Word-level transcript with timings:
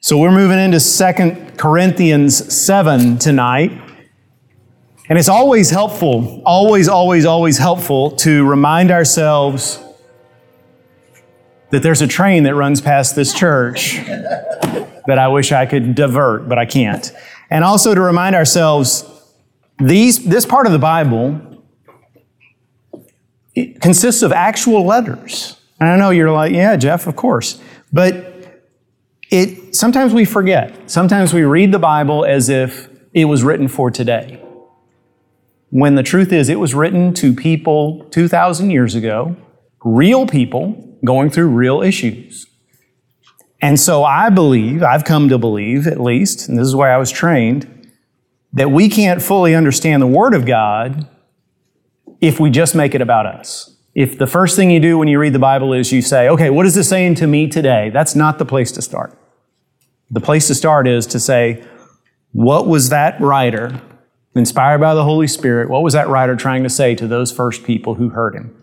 So 0.00 0.16
we're 0.16 0.30
moving 0.30 0.60
into 0.60 0.78
Second 0.78 1.58
Corinthians 1.58 2.54
7 2.54 3.18
tonight. 3.18 3.72
And 5.08 5.18
it's 5.18 5.28
always 5.28 5.70
helpful, 5.70 6.40
always, 6.46 6.88
always, 6.88 7.24
always 7.24 7.58
helpful 7.58 8.12
to 8.18 8.48
remind 8.48 8.92
ourselves 8.92 9.82
that 11.70 11.82
there's 11.82 12.00
a 12.00 12.06
train 12.06 12.44
that 12.44 12.54
runs 12.54 12.80
past 12.80 13.16
this 13.16 13.34
church 13.34 13.96
that 14.06 15.18
I 15.18 15.26
wish 15.26 15.50
I 15.50 15.66
could 15.66 15.96
divert, 15.96 16.48
but 16.48 16.58
I 16.58 16.64
can't. 16.64 17.12
And 17.50 17.64
also 17.64 17.92
to 17.92 18.00
remind 18.00 18.36
ourselves 18.36 19.04
these, 19.80 20.24
this 20.24 20.46
part 20.46 20.66
of 20.66 20.72
the 20.72 20.78
Bible 20.78 21.64
consists 23.80 24.22
of 24.22 24.30
actual 24.30 24.86
letters. 24.86 25.56
And 25.80 25.88
I 25.88 25.96
know 25.96 26.10
you're 26.10 26.30
like, 26.30 26.52
yeah, 26.52 26.76
Jeff, 26.76 27.08
of 27.08 27.16
course. 27.16 27.60
But 27.92 28.37
it 29.30 29.74
sometimes 29.74 30.14
we 30.14 30.24
forget. 30.24 30.90
Sometimes 30.90 31.32
we 31.34 31.42
read 31.42 31.72
the 31.72 31.78
Bible 31.78 32.24
as 32.24 32.48
if 32.48 32.88
it 33.12 33.26
was 33.26 33.42
written 33.42 33.68
for 33.68 33.90
today. 33.90 34.42
When 35.70 35.96
the 35.96 36.02
truth 36.02 36.32
is 36.32 36.48
it 36.48 36.58
was 36.58 36.74
written 36.74 37.12
to 37.14 37.34
people 37.34 38.04
2000 38.10 38.70
years 38.70 38.94
ago, 38.94 39.36
real 39.84 40.26
people 40.26 40.96
going 41.04 41.30
through 41.30 41.48
real 41.48 41.82
issues. 41.82 42.46
And 43.60 43.78
so 43.78 44.04
I 44.04 44.30
believe, 44.30 44.82
I've 44.82 45.04
come 45.04 45.28
to 45.28 45.38
believe 45.38 45.86
at 45.86 46.00
least, 46.00 46.48
and 46.48 46.58
this 46.58 46.66
is 46.66 46.76
why 46.76 46.90
I 46.90 46.96
was 46.96 47.10
trained, 47.10 47.90
that 48.52 48.70
we 48.70 48.88
can't 48.88 49.20
fully 49.20 49.54
understand 49.54 50.00
the 50.00 50.06
Word 50.06 50.32
of 50.32 50.46
God 50.46 51.08
if 52.20 52.40
we 52.40 52.50
just 52.50 52.74
make 52.74 52.94
it 52.94 53.00
about 53.00 53.26
us. 53.26 53.76
If 53.94 54.16
the 54.16 54.26
first 54.28 54.54
thing 54.54 54.70
you 54.70 54.80
do 54.80 54.96
when 54.96 55.08
you 55.08 55.18
read 55.18 55.32
the 55.32 55.40
Bible 55.40 55.72
is 55.72 55.92
you 55.92 56.02
say, 56.02 56.28
okay, 56.28 56.50
what 56.50 56.66
is 56.66 56.74
this 56.74 56.88
saying 56.88 57.16
to 57.16 57.26
me 57.26 57.48
today? 57.48 57.90
That's 57.90 58.14
not 58.14 58.38
the 58.38 58.44
place 58.44 58.70
to 58.72 58.82
start. 58.82 59.17
The 60.10 60.20
place 60.20 60.46
to 60.48 60.54
start 60.54 60.86
is 60.86 61.06
to 61.08 61.20
say, 61.20 61.64
what 62.32 62.66
was 62.66 62.88
that 62.88 63.20
writer, 63.20 63.80
inspired 64.34 64.80
by 64.80 64.94
the 64.94 65.04
Holy 65.04 65.26
Spirit, 65.26 65.68
what 65.68 65.82
was 65.82 65.92
that 65.94 66.08
writer 66.08 66.36
trying 66.36 66.62
to 66.62 66.70
say 66.70 66.94
to 66.94 67.06
those 67.06 67.32
first 67.32 67.64
people 67.64 67.94
who 67.94 68.10
heard 68.10 68.34
him? 68.34 68.54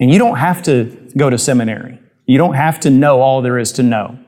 And 0.00 0.10
you 0.10 0.18
don't 0.18 0.38
have 0.38 0.62
to 0.64 1.10
go 1.16 1.30
to 1.30 1.38
seminary. 1.38 2.00
You 2.26 2.38
don't 2.38 2.54
have 2.54 2.80
to 2.80 2.90
know 2.90 3.20
all 3.20 3.42
there 3.42 3.58
is 3.58 3.72
to 3.72 3.82
know 3.82 4.18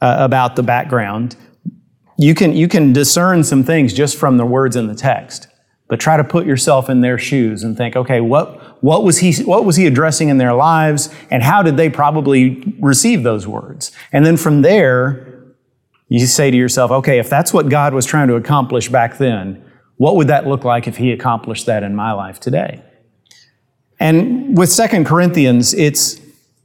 uh, 0.00 0.16
about 0.18 0.56
the 0.56 0.62
background. 0.62 1.36
You 2.18 2.34
can, 2.34 2.54
you 2.54 2.68
can 2.68 2.92
discern 2.92 3.44
some 3.44 3.62
things 3.64 3.92
just 3.92 4.16
from 4.16 4.36
the 4.36 4.46
words 4.46 4.76
in 4.76 4.86
the 4.86 4.94
text 4.94 5.48
but 5.92 6.00
try 6.00 6.16
to 6.16 6.24
put 6.24 6.46
yourself 6.46 6.88
in 6.88 7.02
their 7.02 7.18
shoes 7.18 7.62
and 7.62 7.76
think, 7.76 7.96
okay, 7.96 8.18
what, 8.18 8.82
what, 8.82 9.04
was 9.04 9.18
he, 9.18 9.34
what 9.42 9.66
was 9.66 9.76
he 9.76 9.86
addressing 9.86 10.30
in 10.30 10.38
their 10.38 10.54
lives, 10.54 11.14
and 11.30 11.42
how 11.42 11.62
did 11.62 11.76
they 11.76 11.90
probably 11.90 12.74
receive 12.80 13.24
those 13.24 13.46
words? 13.46 13.92
And 14.10 14.24
then 14.24 14.38
from 14.38 14.62
there, 14.62 15.52
you 16.08 16.26
say 16.26 16.50
to 16.50 16.56
yourself, 16.56 16.90
okay, 16.90 17.18
if 17.18 17.28
that's 17.28 17.52
what 17.52 17.68
God 17.68 17.92
was 17.92 18.06
trying 18.06 18.28
to 18.28 18.36
accomplish 18.36 18.88
back 18.88 19.18
then, 19.18 19.62
what 19.98 20.16
would 20.16 20.28
that 20.28 20.46
look 20.46 20.64
like 20.64 20.88
if 20.88 20.96
he 20.96 21.12
accomplished 21.12 21.66
that 21.66 21.82
in 21.82 21.94
my 21.94 22.12
life 22.12 22.40
today? 22.40 22.82
And 24.00 24.56
with 24.56 24.72
Second 24.72 25.04
Corinthians, 25.04 25.74
it's, 25.74 26.18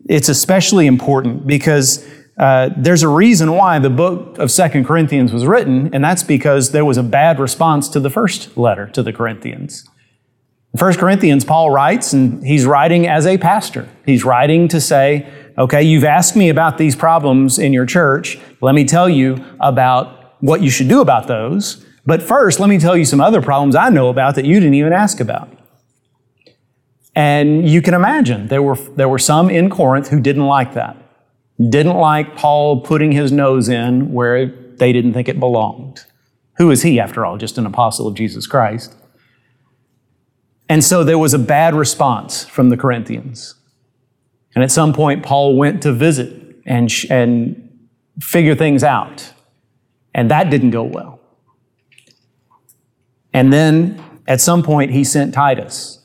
it's 0.07 0.29
especially 0.29 0.87
important 0.87 1.45
because 1.45 2.07
uh, 2.37 2.69
there's 2.77 3.01
a 3.01 3.07
reason 3.07 3.51
why 3.53 3.79
the 3.79 3.89
book 3.89 4.37
of 4.37 4.51
Second 4.51 4.85
Corinthians 4.85 5.33
was 5.33 5.45
written, 5.45 5.93
and 5.93 6.03
that's 6.03 6.21
because 6.21 6.71
there 6.71 6.85
was 6.85 6.97
a 6.97 7.03
bad 7.03 7.39
response 7.39 7.89
to 7.89 7.99
the 7.99 8.11
first 8.11 8.55
letter 8.55 8.87
to 8.87 9.01
the 9.01 9.11
Corinthians. 9.11 9.89
In 10.73 10.79
1 10.79 10.93
Corinthians, 10.95 11.43
Paul 11.43 11.71
writes, 11.71 12.13
and 12.13 12.45
he's 12.45 12.65
writing 12.65 13.07
as 13.07 13.25
a 13.25 13.39
pastor. 13.39 13.89
He's 14.05 14.23
writing 14.23 14.67
to 14.67 14.79
say, 14.79 15.27
okay, 15.57 15.81
you've 15.81 16.03
asked 16.03 16.35
me 16.35 16.49
about 16.49 16.77
these 16.77 16.95
problems 16.95 17.57
in 17.57 17.73
your 17.73 17.87
church. 17.87 18.37
Let 18.61 18.75
me 18.75 18.85
tell 18.85 19.09
you 19.09 19.43
about 19.59 20.35
what 20.39 20.61
you 20.61 20.69
should 20.69 20.87
do 20.87 21.01
about 21.01 21.27
those. 21.27 21.83
But 22.05 22.21
first, 22.21 22.59
let 22.59 22.69
me 22.69 22.77
tell 22.77 22.95
you 22.95 23.05
some 23.05 23.19
other 23.19 23.41
problems 23.41 23.75
I 23.75 23.89
know 23.89 24.09
about 24.09 24.35
that 24.35 24.45
you 24.45 24.59
didn't 24.59 24.75
even 24.75 24.93
ask 24.93 25.19
about. 25.19 25.49
And 27.15 27.67
you 27.67 27.81
can 27.81 27.95
imagine 27.95 28.47
there 28.47 28.61
were, 28.61 28.75
there 28.75 29.09
were 29.09 29.17
some 29.17 29.49
in 29.49 29.71
Corinth 29.71 30.09
who 30.09 30.19
didn't 30.19 30.45
like 30.45 30.75
that 30.75 31.06
didn't 31.59 31.97
like 31.97 32.35
Paul 32.35 32.81
putting 32.81 33.11
his 33.11 33.31
nose 33.31 33.67
in 33.67 34.13
where 34.13 34.45
they 34.45 34.93
didn't 34.93 35.13
think 35.13 35.27
it 35.27 35.39
belonged. 35.39 36.05
Who 36.57 36.71
is 36.71 36.83
he, 36.83 36.99
after 36.99 37.25
all? 37.25 37.37
Just 37.37 37.57
an 37.57 37.65
apostle 37.65 38.07
of 38.07 38.15
Jesus 38.15 38.47
Christ. 38.47 38.95
And 40.69 40.83
so 40.83 41.03
there 41.03 41.17
was 41.17 41.33
a 41.33 41.39
bad 41.39 41.73
response 41.73 42.45
from 42.45 42.69
the 42.69 42.77
Corinthians. 42.77 43.55
And 44.53 44.63
at 44.63 44.71
some 44.71 44.93
point, 44.93 45.23
Paul 45.23 45.55
went 45.55 45.81
to 45.83 45.93
visit 45.93 46.61
and, 46.65 46.91
and 47.09 47.87
figure 48.19 48.55
things 48.55 48.83
out. 48.83 49.33
And 50.13 50.31
that 50.31 50.49
didn't 50.49 50.71
go 50.71 50.83
well. 50.83 51.19
And 53.33 53.53
then 53.53 54.03
at 54.27 54.41
some 54.41 54.63
point, 54.63 54.91
he 54.91 55.03
sent 55.03 55.33
Titus. 55.33 56.03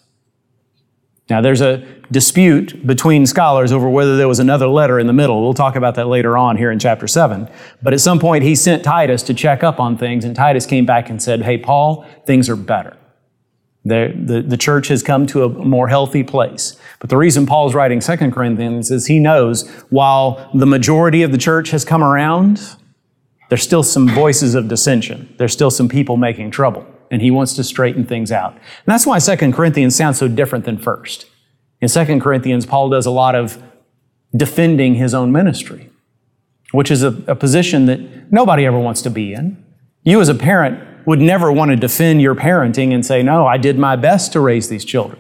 Now, 1.31 1.41
there's 1.41 1.61
a 1.61 1.87
dispute 2.11 2.87
between 2.87 3.27
scholars 3.27 3.73
over 3.73 3.89
whether 3.89 4.17
there 4.17 4.29
was 4.29 4.39
another 4.39 4.67
letter 4.67 4.99
in 4.99 5.07
the 5.07 5.13
middle. 5.13 5.43
We'll 5.43 5.55
talk 5.55 5.77
about 5.77 5.95
that 5.95 6.09
later 6.09 6.37
on 6.37 6.57
here 6.57 6.71
in 6.71 6.79
chapter 6.79 7.07
7. 7.07 7.49
But 7.83 7.95
at 7.95 8.01
some 8.01 8.19
point, 8.19 8.45
he 8.45 8.55
sent 8.55 8.85
Titus 8.85 9.23
to 9.25 9.35
check 9.35 9.63
up 9.63 9.81
on 9.81 9.97
things, 9.97 10.25
and 10.25 10.37
Titus 10.37 10.67
came 10.67 10.85
back 10.85 11.09
and 11.09 11.23
said, 11.23 11.43
Hey, 11.43 11.59
Paul, 11.59 12.05
things 12.27 12.49
are 12.49 12.57
better. 12.57 12.97
The, 13.85 14.13
the, 14.15 14.43
the 14.43 14.57
church 14.57 14.89
has 14.89 15.03
come 15.03 15.27
to 15.29 15.45
a 15.45 15.49
more 15.49 15.89
healthy 15.89 16.23
place. 16.23 16.77
But 17.01 17.11
the 17.11 17.17
reason 17.17 17.47
Paul's 17.47 17.75
writing 17.75 17.99
2 17.99 18.31
Corinthians 18.31 18.91
is 18.91 19.07
he 19.07 19.19
knows 19.19 19.69
while 19.91 20.51
the 20.55 20.67
majority 20.67 21.23
of 21.23 21.33
the 21.33 21.39
church 21.39 21.71
has 21.71 21.85
come 21.85 22.05
around, 22.05 22.77
there's 23.49 23.63
still 23.63 23.83
some 23.83 24.09
voices 24.09 24.55
of 24.55 24.69
dissension. 24.69 25.35
There's 25.37 25.53
still 25.53 25.71
some 25.71 25.89
people 25.89 26.17
making 26.17 26.53
trouble. 26.53 26.87
And 27.13 27.23
he 27.23 27.31
wants 27.31 27.55
to 27.55 27.63
straighten 27.63 28.05
things 28.05 28.33
out. 28.33 28.55
And 28.55 28.63
that's 28.87 29.07
why 29.07 29.21
2 29.21 29.53
Corinthians 29.53 29.95
sounds 29.95 30.19
so 30.19 30.27
different 30.27 30.65
than 30.65 30.79
1st. 30.79 31.27
In 31.81 31.89
2 31.89 32.21
Corinthians, 32.21 32.67
Paul 32.67 32.89
does 32.89 33.07
a 33.07 33.11
lot 33.11 33.37
of 33.37 33.63
defending 34.35 34.95
his 34.95 35.15
own 35.15 35.31
ministry, 35.31 35.91
which 36.73 36.91
is 36.91 37.05
a, 37.05 37.09
a 37.29 37.37
position 37.37 37.87
that 37.87 38.33
nobody 38.33 38.65
ever 38.65 38.79
wants 38.79 39.03
to 39.03 39.11
be 39.11 39.35
in. 39.35 39.63
You, 40.03 40.21
as 40.21 40.29
a 40.29 40.35
parent, 40.35 41.07
would 41.07 41.21
never 41.21 41.53
want 41.53 41.71
to 41.71 41.77
defend 41.77 42.23
your 42.23 42.35
parenting 42.35 42.93
and 42.95 43.05
say, 43.05 43.23
No, 43.23 43.47
I 43.47 43.57
did 43.57 43.79
my 43.79 43.97
best 43.97 44.33
to 44.33 44.41
raise 44.41 44.69
these 44.69 44.85
children. 44.85 45.19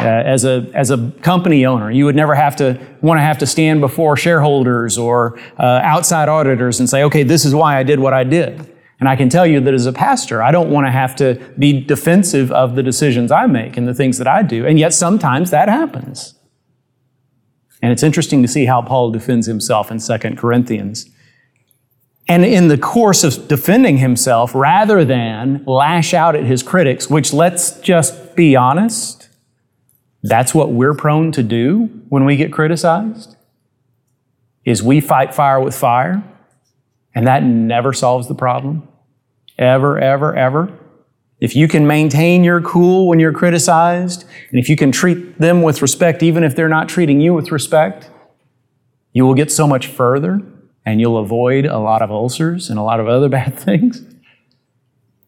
Uh, 0.00 0.04
as, 0.04 0.44
a, 0.44 0.70
as 0.72 0.90
a 0.90 1.10
company 1.20 1.66
owner, 1.66 1.90
you 1.90 2.04
would 2.04 2.14
never 2.14 2.34
have 2.34 2.56
to 2.56 2.80
want 3.02 3.18
to 3.18 3.22
have 3.22 3.38
to 3.38 3.46
stand 3.46 3.80
before 3.80 4.16
shareholders 4.16 4.96
or 4.96 5.38
uh, 5.58 5.80
outside 5.82 6.28
auditors 6.28 6.80
and 6.80 6.88
say, 6.88 7.02
Okay, 7.04 7.22
this 7.22 7.44
is 7.44 7.54
why 7.54 7.76
I 7.76 7.82
did 7.82 8.00
what 8.00 8.12
I 8.12 8.24
did. 8.24 8.74
And 9.00 9.08
I 9.08 9.16
can 9.16 9.30
tell 9.30 9.46
you 9.46 9.60
that 9.60 9.72
as 9.72 9.86
a 9.86 9.94
pastor, 9.94 10.42
I 10.42 10.50
don't 10.50 10.70
want 10.70 10.86
to 10.86 10.90
have 10.90 11.16
to 11.16 11.34
be 11.58 11.80
defensive 11.80 12.52
of 12.52 12.76
the 12.76 12.82
decisions 12.82 13.32
I 13.32 13.46
make 13.46 13.78
and 13.78 13.88
the 13.88 13.94
things 13.94 14.18
that 14.18 14.28
I 14.28 14.42
do. 14.42 14.66
And 14.66 14.78
yet 14.78 14.92
sometimes 14.92 15.50
that 15.50 15.70
happens. 15.70 16.34
And 17.80 17.90
it's 17.90 18.02
interesting 18.02 18.42
to 18.42 18.48
see 18.48 18.66
how 18.66 18.82
Paul 18.82 19.10
defends 19.10 19.46
himself 19.46 19.90
in 19.90 20.00
2 20.00 20.36
Corinthians. 20.36 21.08
And 22.28 22.44
in 22.44 22.68
the 22.68 22.76
course 22.76 23.24
of 23.24 23.48
defending 23.48 23.96
himself, 23.96 24.54
rather 24.54 25.02
than 25.02 25.64
lash 25.64 26.12
out 26.12 26.36
at 26.36 26.44
his 26.44 26.62
critics, 26.62 27.08
which 27.08 27.32
let's 27.32 27.80
just 27.80 28.36
be 28.36 28.54
honest, 28.54 29.30
that's 30.22 30.54
what 30.54 30.72
we're 30.72 30.94
prone 30.94 31.32
to 31.32 31.42
do 31.42 31.86
when 32.10 32.26
we 32.26 32.36
get 32.36 32.52
criticized, 32.52 33.34
is 34.66 34.82
we 34.82 35.00
fight 35.00 35.34
fire 35.34 35.58
with 35.58 35.74
fire, 35.74 36.22
and 37.14 37.26
that 37.26 37.42
never 37.42 37.94
solves 37.94 38.28
the 38.28 38.34
problem 38.34 38.86
ever, 39.60 39.98
ever, 39.98 40.34
ever. 40.34 40.76
If 41.38 41.54
you 41.54 41.68
can 41.68 41.86
maintain 41.86 42.42
your 42.42 42.60
cool 42.60 43.06
when 43.06 43.20
you're 43.20 43.32
criticized, 43.32 44.24
and 44.50 44.58
if 44.58 44.68
you 44.68 44.76
can 44.76 44.90
treat 44.90 45.38
them 45.38 45.62
with 45.62 45.80
respect, 45.80 46.22
even 46.22 46.42
if 46.42 46.56
they're 46.56 46.68
not 46.68 46.88
treating 46.88 47.20
you 47.20 47.32
with 47.32 47.52
respect, 47.52 48.10
you 49.12 49.24
will 49.24 49.34
get 49.34 49.50
so 49.52 49.66
much 49.66 49.86
further 49.86 50.42
and 50.84 51.00
you'll 51.00 51.18
avoid 51.18 51.66
a 51.66 51.78
lot 51.78 52.02
of 52.02 52.10
ulcers 52.10 52.68
and 52.68 52.78
a 52.78 52.82
lot 52.82 53.00
of 53.00 53.08
other 53.08 53.28
bad 53.38 53.58
things. 53.58 54.02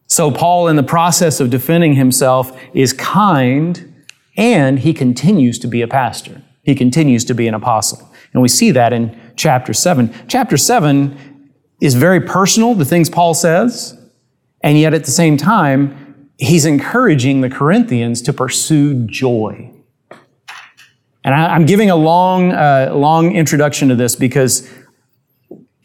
So, 0.07 0.31
Paul, 0.31 0.69
in 0.69 0.77
the 0.77 0.83
process 0.83 1.41
of 1.41 1.49
defending 1.49 1.95
himself, 1.95 2.59
is 2.75 2.93
kind 2.93 3.89
and 4.37 4.79
he 4.79 4.93
continues 4.93 5.59
to 5.61 5.67
be 5.69 5.83
a 5.83 5.89
pastor. 5.89 6.43
He 6.63 6.75
continues 6.75 7.25
to 7.27 7.35
be 7.35 7.49
an 7.49 7.55
apostle. 7.55 8.11
And 8.33 8.43
we 8.43 8.49
see 8.49 8.71
that 8.71 8.93
in 8.93 9.19
chapter 9.37 9.73
7. 9.73 10.13
Chapter 10.29 10.57
7 10.57 11.51
is 11.81 11.95
very 11.95 12.21
personal, 12.21 12.75
the 12.75 12.85
things 12.85 13.11
Paul 13.11 13.35
says. 13.35 13.99
And 14.63 14.79
yet 14.79 14.95
at 14.95 15.05
the 15.05 15.11
same 15.11 15.37
time, 15.37 16.31
he's 16.39 16.65
encouraging 16.65 17.41
the 17.41 17.51
Corinthians 17.51 18.23
to 18.23 18.33
pursue 18.33 19.07
joy. 19.07 19.71
And 21.25 21.35
I, 21.35 21.55
am 21.55 21.67
giving 21.67 21.91
a 21.91 21.97
long, 21.97 22.53
uh, 22.53 22.93
long 22.95 23.35
introduction 23.35 23.89
to 23.89 23.95
this 23.95 24.17
because 24.17 24.69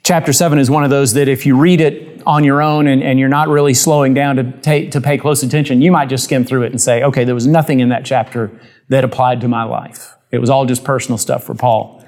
chapter 0.04 0.34
7 0.34 0.58
is 0.58 0.70
one 0.70 0.84
of 0.84 0.90
those 0.90 1.14
that 1.14 1.28
if 1.28 1.46
you 1.46 1.58
read 1.58 1.80
it 1.80 2.22
on 2.26 2.44
your 2.44 2.62
own 2.62 2.88
and, 2.88 3.04
and 3.04 3.20
you're 3.20 3.30
not 3.30 3.48
really 3.48 3.74
slowing 3.74 4.14
down 4.14 4.36
to, 4.36 4.90
to 4.90 5.02
pay 5.02 5.18
close 5.18 5.44
attention, 5.44 5.82
you 5.82 5.92
might 5.92 6.10
just 6.10 6.24
skim 6.24 6.44
through 6.44 6.64
it 6.64 6.72
and 6.72 6.82
say, 6.82 7.04
okay, 7.04 7.24
there 7.24 7.36
was 7.36 7.46
nothing 7.46 7.80
in 7.80 7.90
that 7.90 8.04
chapter 8.04 8.52
that 8.90 9.04
applied 9.04 9.42
to 9.42 9.48
my 9.48 9.64
life. 9.64 10.16
It 10.32 10.40
was 10.40 10.50
all 10.50 10.66
just 10.66 10.84
personal 10.84 11.18
stuff 11.18 11.44
for 11.44 11.54
Paul. 11.54 12.04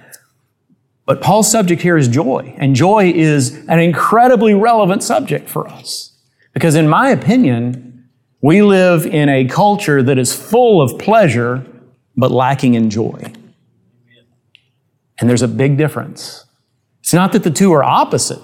But 1.05 1.21
Paul's 1.21 1.49
subject 1.49 1.81
here 1.81 1.97
is 1.97 2.07
joy, 2.07 2.53
and 2.57 2.75
joy 2.75 3.11
is 3.11 3.65
an 3.67 3.79
incredibly 3.79 4.53
relevant 4.53 5.03
subject 5.03 5.49
for 5.49 5.67
us. 5.67 6.08
Because, 6.53 6.75
in 6.75 6.87
my 6.87 7.09
opinion, 7.09 8.09
we 8.41 8.61
live 8.61 9.05
in 9.05 9.29
a 9.29 9.45
culture 9.45 10.01
that 10.01 10.17
is 10.17 10.33
full 10.33 10.81
of 10.81 10.97
pleasure 10.97 11.65
but 12.15 12.31
lacking 12.31 12.73
in 12.73 12.89
joy. 12.89 13.33
And 15.19 15.29
there's 15.29 15.41
a 15.41 15.47
big 15.47 15.77
difference. 15.77 16.45
It's 16.99 17.13
not 17.13 17.31
that 17.33 17.43
the 17.43 17.51
two 17.51 17.73
are 17.73 17.83
opposite. 17.83 18.41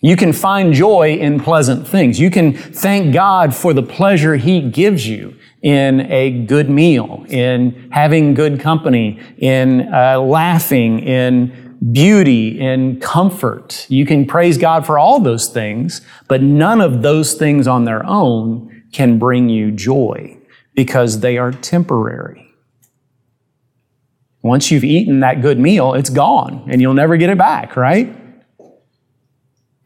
You 0.00 0.16
can 0.16 0.32
find 0.32 0.72
joy 0.72 1.16
in 1.16 1.40
pleasant 1.40 1.86
things. 1.86 2.20
You 2.20 2.30
can 2.30 2.52
thank 2.54 3.12
God 3.12 3.54
for 3.54 3.72
the 3.72 3.82
pleasure 3.82 4.36
He 4.36 4.60
gives 4.60 5.08
you 5.08 5.36
in 5.60 6.02
a 6.02 6.30
good 6.30 6.70
meal, 6.70 7.26
in 7.28 7.90
having 7.90 8.34
good 8.34 8.60
company, 8.60 9.20
in 9.38 9.92
uh, 9.92 10.20
laughing, 10.20 11.00
in 11.00 11.67
beauty, 11.92 12.60
and 12.60 13.00
comfort. 13.00 13.86
You 13.88 14.04
can 14.04 14.26
praise 14.26 14.58
God 14.58 14.84
for 14.84 14.98
all 14.98 15.20
those 15.20 15.48
things, 15.48 16.00
but 16.26 16.42
none 16.42 16.80
of 16.80 17.02
those 17.02 17.34
things 17.34 17.66
on 17.66 17.84
their 17.84 18.04
own 18.04 18.82
can 18.92 19.18
bring 19.18 19.48
you 19.48 19.70
joy 19.70 20.36
because 20.74 21.20
they 21.20 21.38
are 21.38 21.52
temporary. 21.52 22.54
Once 24.42 24.70
you've 24.70 24.84
eaten 24.84 25.20
that 25.20 25.42
good 25.42 25.58
meal, 25.58 25.94
it's 25.94 26.10
gone 26.10 26.64
and 26.68 26.80
you'll 26.80 26.94
never 26.94 27.16
get 27.16 27.30
it 27.30 27.38
back, 27.38 27.76
right? 27.76 28.14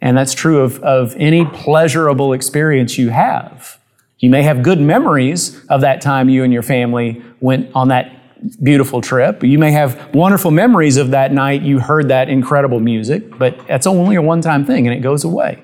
And 0.01 0.17
that's 0.17 0.35
true 0.35 0.61
of, 0.61 0.79
of 0.81 1.15
any 1.17 1.45
pleasurable 1.45 2.33
experience 2.33 2.99
you 2.99 3.11
have. 3.11 3.79
You 4.19 4.31
may 4.31 4.43
have 4.43 4.63
good 4.63 4.81
memories 4.81 5.65
of 5.67 5.81
that 5.81 6.01
time 6.01 6.29
you 6.29 6.45
and 6.45 6.53
your 6.53 6.63
family 6.63 7.23
went 7.41 7.71
on 7.75 7.89
that 7.89 8.22
beautiful 8.63 9.01
trip. 9.01 9.43
You 9.43 9.59
may 9.59 9.73
have 9.73 10.15
wonderful 10.15 10.51
memories 10.51 10.97
of 10.97 11.11
that 11.11 11.33
night 11.33 11.63
you 11.63 11.79
heard 11.79 12.09
that 12.09 12.29
incredible 12.29 12.81
music, 12.81 13.39
but 13.39 13.67
that's 13.67 13.87
only 13.87 14.17
a 14.17 14.23
one 14.23 14.41
time 14.41 14.65
thing 14.65 14.87
and 14.87 14.97
it 14.97 15.01
goes 15.01 15.25
away. 15.25 15.63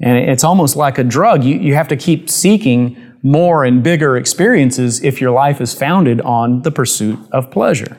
And 0.00 0.16
it's 0.16 0.44
almost 0.44 0.76
like 0.76 0.98
a 0.98 1.04
drug. 1.04 1.44
You, 1.44 1.56
you 1.58 1.74
have 1.74 1.88
to 1.88 1.96
keep 1.96 2.30
seeking 2.30 2.96
more 3.22 3.64
and 3.64 3.82
bigger 3.82 4.16
experiences 4.16 5.02
if 5.02 5.20
your 5.20 5.32
life 5.32 5.60
is 5.60 5.74
founded 5.74 6.20
on 6.20 6.62
the 6.62 6.70
pursuit 6.70 7.18
of 7.32 7.50
pleasure. 7.50 7.98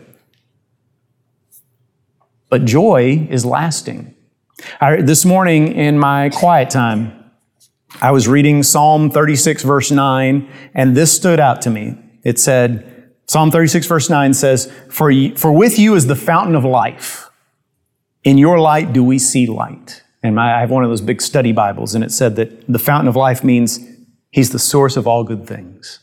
But 2.50 2.66
joy 2.66 3.28
is 3.30 3.46
lasting. 3.46 4.16
I, 4.82 5.02
this 5.02 5.26
morning 5.26 5.74
in 5.74 6.00
my 6.00 6.30
quiet 6.30 6.70
time, 6.70 7.32
I 8.02 8.12
was 8.12 8.28
reading 8.28 8.64
Psalm 8.64 9.10
36, 9.10 9.64
verse 9.64 9.92
9, 9.92 10.50
and 10.74 10.96
this 10.96 11.14
stood 11.14 11.40
out 11.40 11.62
to 11.64 11.70
me. 11.70 11.98
It 12.24 12.40
said, 12.40 12.99
Psalm 13.30 13.52
36, 13.52 13.86
verse 13.86 14.10
9 14.10 14.34
says, 14.34 14.74
For, 14.90 15.12
for 15.38 15.52
with 15.52 15.78
you 15.78 15.94
is 15.94 16.08
the 16.08 16.16
fountain 16.16 16.56
of 16.56 16.66
life. 16.66 17.30
In 18.24 18.40
your 18.40 18.60
light 18.60 18.92
do 18.92 19.04
we 19.04 19.20
see 19.20 19.46
light. 19.46 20.02
And 20.24 20.34
my, 20.34 20.58
I 20.58 20.62
have 20.62 20.72
one 20.72 20.84
of 20.84 20.90
those 20.90 21.02
big 21.02 21.22
study 21.22 21.52
Bibles, 21.52 21.94
and 21.94 22.04
it 22.04 22.12
said 22.12 22.38
that 22.38 22.66
the 22.68 22.80
fountain 22.80 23.08
of 23.08 23.16
life 23.16 23.44
means 23.44 23.82
He's 24.32 24.50
the 24.50 24.58
source 24.58 24.98
of 24.98 25.06
all 25.06 25.24
good 25.24 25.46
things. 25.46 26.00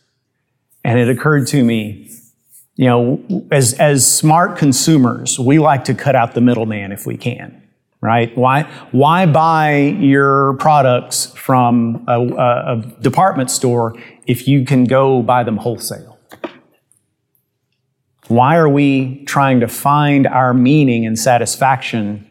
And 0.85 1.01
it 1.01 1.09
occurred 1.09 1.49
to 1.49 1.65
me, 1.65 2.13
you 2.77 2.87
know, 2.87 3.49
as, 3.51 3.75
as 3.75 4.09
smart 4.09 4.57
consumers, 4.57 5.37
we 5.37 5.59
like 5.59 5.83
to 5.87 5.95
cut 5.95 6.15
out 6.15 6.35
the 6.35 6.41
middleman 6.41 6.93
if 6.93 7.07
we 7.07 7.17
can 7.17 7.61
right? 8.03 8.37
Why, 8.37 8.63
why 8.93 9.27
buy 9.27 9.79
your 9.79 10.55
products 10.59 11.33
from 11.35 12.05
a, 12.07 12.21
a, 12.21 12.83
department 13.01 13.51
store 13.51 13.97
if 14.27 14.47
you 14.47 14.65
can 14.65 14.85
go 14.85 15.23
buy 15.23 15.43
them 15.43 15.57
wholesale? 15.57 16.16
Why 18.29 18.57
are 18.57 18.69
we 18.69 19.25
trying 19.25 19.61
to 19.61 19.69
find 19.69 20.27
our 20.27 20.53
meaning 20.53 21.07
and 21.07 21.19
satisfaction 21.19 22.27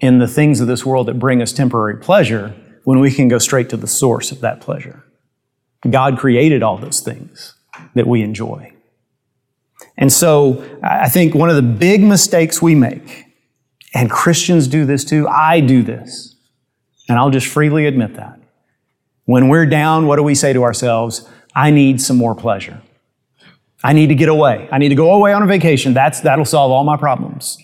in 0.00 0.18
the 0.18 0.26
things 0.26 0.60
of 0.60 0.66
this 0.66 0.84
world 0.84 1.06
that 1.08 1.18
bring 1.18 1.40
us 1.40 1.52
temporary 1.52 1.98
pleasure 1.98 2.54
when 2.84 3.00
we 3.00 3.10
can 3.10 3.28
go 3.28 3.38
straight 3.38 3.68
to 3.70 3.76
the 3.76 3.86
source 3.86 4.32
of 4.32 4.40
that 4.40 4.60
pleasure? 4.60 5.04
God 5.88 6.18
created 6.18 6.62
all 6.62 6.76
those 6.76 7.00
things 7.00 7.54
that 7.94 8.06
we 8.06 8.22
enjoy. 8.22 8.72
And 9.96 10.12
so 10.12 10.64
I 10.82 11.08
think 11.08 11.34
one 11.34 11.48
of 11.48 11.56
the 11.56 11.62
big 11.62 12.02
mistakes 12.02 12.60
we 12.60 12.74
make 12.74 13.24
and 13.94 14.10
Christians 14.10 14.66
do 14.68 14.84
this 14.84 15.04
too. 15.04 15.26
I 15.28 15.60
do 15.60 15.82
this. 15.82 16.36
And 17.08 17.18
I'll 17.18 17.30
just 17.30 17.46
freely 17.46 17.86
admit 17.86 18.14
that. 18.14 18.40
When 19.24 19.48
we're 19.48 19.66
down, 19.66 20.06
what 20.06 20.16
do 20.16 20.22
we 20.22 20.34
say 20.34 20.52
to 20.52 20.62
ourselves? 20.62 21.28
I 21.54 21.70
need 21.70 22.00
some 22.00 22.16
more 22.16 22.34
pleasure. 22.34 22.82
I 23.82 23.92
need 23.92 24.08
to 24.08 24.14
get 24.14 24.28
away. 24.28 24.68
I 24.70 24.78
need 24.78 24.90
to 24.90 24.94
go 24.94 25.14
away 25.14 25.32
on 25.32 25.42
a 25.42 25.46
vacation. 25.46 25.94
That's, 25.94 26.20
that'll 26.20 26.44
solve 26.44 26.70
all 26.70 26.84
my 26.84 26.96
problems. 26.96 27.58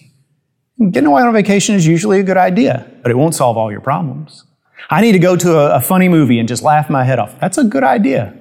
Getting 0.78 1.06
away 1.06 1.22
on 1.22 1.28
a 1.28 1.32
vacation 1.32 1.74
is 1.74 1.86
usually 1.86 2.20
a 2.20 2.22
good 2.22 2.36
idea, 2.36 2.90
but 3.02 3.10
it 3.10 3.16
won't 3.16 3.34
solve 3.34 3.56
all 3.56 3.70
your 3.70 3.80
problems. 3.80 4.44
I 4.90 5.00
need 5.00 5.12
to 5.12 5.18
go 5.18 5.36
to 5.36 5.58
a, 5.58 5.76
a 5.76 5.80
funny 5.80 6.08
movie 6.08 6.38
and 6.38 6.48
just 6.48 6.62
laugh 6.62 6.88
my 6.88 7.04
head 7.04 7.18
off. 7.18 7.38
That's 7.40 7.58
a 7.58 7.64
good 7.64 7.84
idea. 7.84 8.34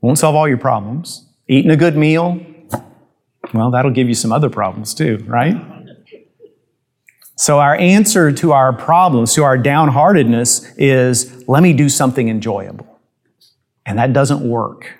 Won't 0.00 0.18
solve 0.18 0.34
all 0.34 0.48
your 0.48 0.58
problems. 0.58 1.26
Eating 1.48 1.70
a 1.70 1.76
good 1.76 1.96
meal, 1.96 2.40
well, 3.52 3.70
that'll 3.70 3.90
give 3.90 4.08
you 4.08 4.14
some 4.14 4.32
other 4.32 4.48
problems 4.48 4.94
too, 4.94 5.22
right? 5.26 5.56
So, 7.36 7.58
our 7.58 7.74
answer 7.74 8.30
to 8.32 8.52
our 8.52 8.72
problems, 8.72 9.34
to 9.34 9.42
our 9.42 9.58
downheartedness, 9.58 10.74
is 10.76 11.46
let 11.48 11.62
me 11.62 11.72
do 11.72 11.88
something 11.88 12.28
enjoyable. 12.28 13.00
And 13.84 13.98
that 13.98 14.12
doesn't 14.12 14.48
work. 14.48 14.98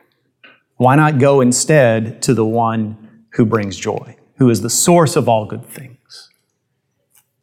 Why 0.83 0.97
not 0.97 1.19
go 1.21 1.41
instead 1.41 2.21
to 2.23 2.35
the 2.35 2.45
one 2.45 3.25
who 3.35 3.45
brings 3.47 3.77
joy, 3.77 4.17
who 4.39 4.51
is 4.51 4.63
the 4.63 4.69
source 4.69 5.15
of 5.15 5.29
all 5.29 5.47
good 5.47 5.65
things? 5.65 6.29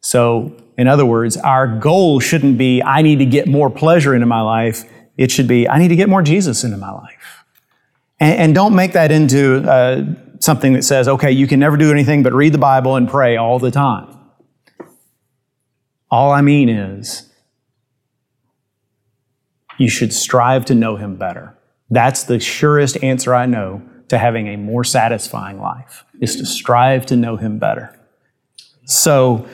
So, 0.02 0.54
in 0.76 0.86
other 0.86 1.06
words, 1.06 1.38
our 1.38 1.66
goal 1.66 2.20
shouldn't 2.20 2.58
be, 2.58 2.82
I 2.82 3.00
need 3.00 3.18
to 3.18 3.24
get 3.24 3.48
more 3.48 3.70
pleasure 3.70 4.14
into 4.14 4.26
my 4.26 4.42
life. 4.42 4.84
It 5.16 5.30
should 5.30 5.48
be, 5.48 5.66
I 5.66 5.78
need 5.78 5.88
to 5.88 5.96
get 5.96 6.10
more 6.10 6.20
Jesus 6.20 6.64
into 6.64 6.76
my 6.76 6.90
life. 6.90 7.44
And, 8.18 8.40
and 8.40 8.54
don't 8.54 8.74
make 8.74 8.92
that 8.92 9.10
into 9.10 9.66
uh, 9.66 10.04
something 10.40 10.74
that 10.74 10.82
says, 10.82 11.08
okay, 11.08 11.32
you 11.32 11.46
can 11.46 11.58
never 11.58 11.78
do 11.78 11.90
anything 11.90 12.22
but 12.22 12.34
read 12.34 12.52
the 12.52 12.58
Bible 12.58 12.96
and 12.96 13.08
pray 13.08 13.38
all 13.38 13.58
the 13.58 13.70
time. 13.70 14.18
All 16.10 16.30
I 16.30 16.42
mean 16.42 16.68
is, 16.68 17.32
you 19.78 19.88
should 19.88 20.12
strive 20.12 20.66
to 20.66 20.74
know 20.74 20.96
Him 20.96 21.16
better. 21.16 21.56
That's 21.90 22.24
the 22.24 22.38
surest 22.38 23.02
answer 23.02 23.34
I 23.34 23.46
know 23.46 23.82
to 24.08 24.18
having 24.18 24.48
a 24.48 24.56
more 24.56 24.84
satisfying 24.84 25.60
life, 25.60 26.04
is 26.20 26.36
to 26.36 26.46
strive 26.46 27.06
to 27.06 27.16
know 27.16 27.36
Him 27.36 27.58
better. 27.58 27.96
So, 28.84 29.46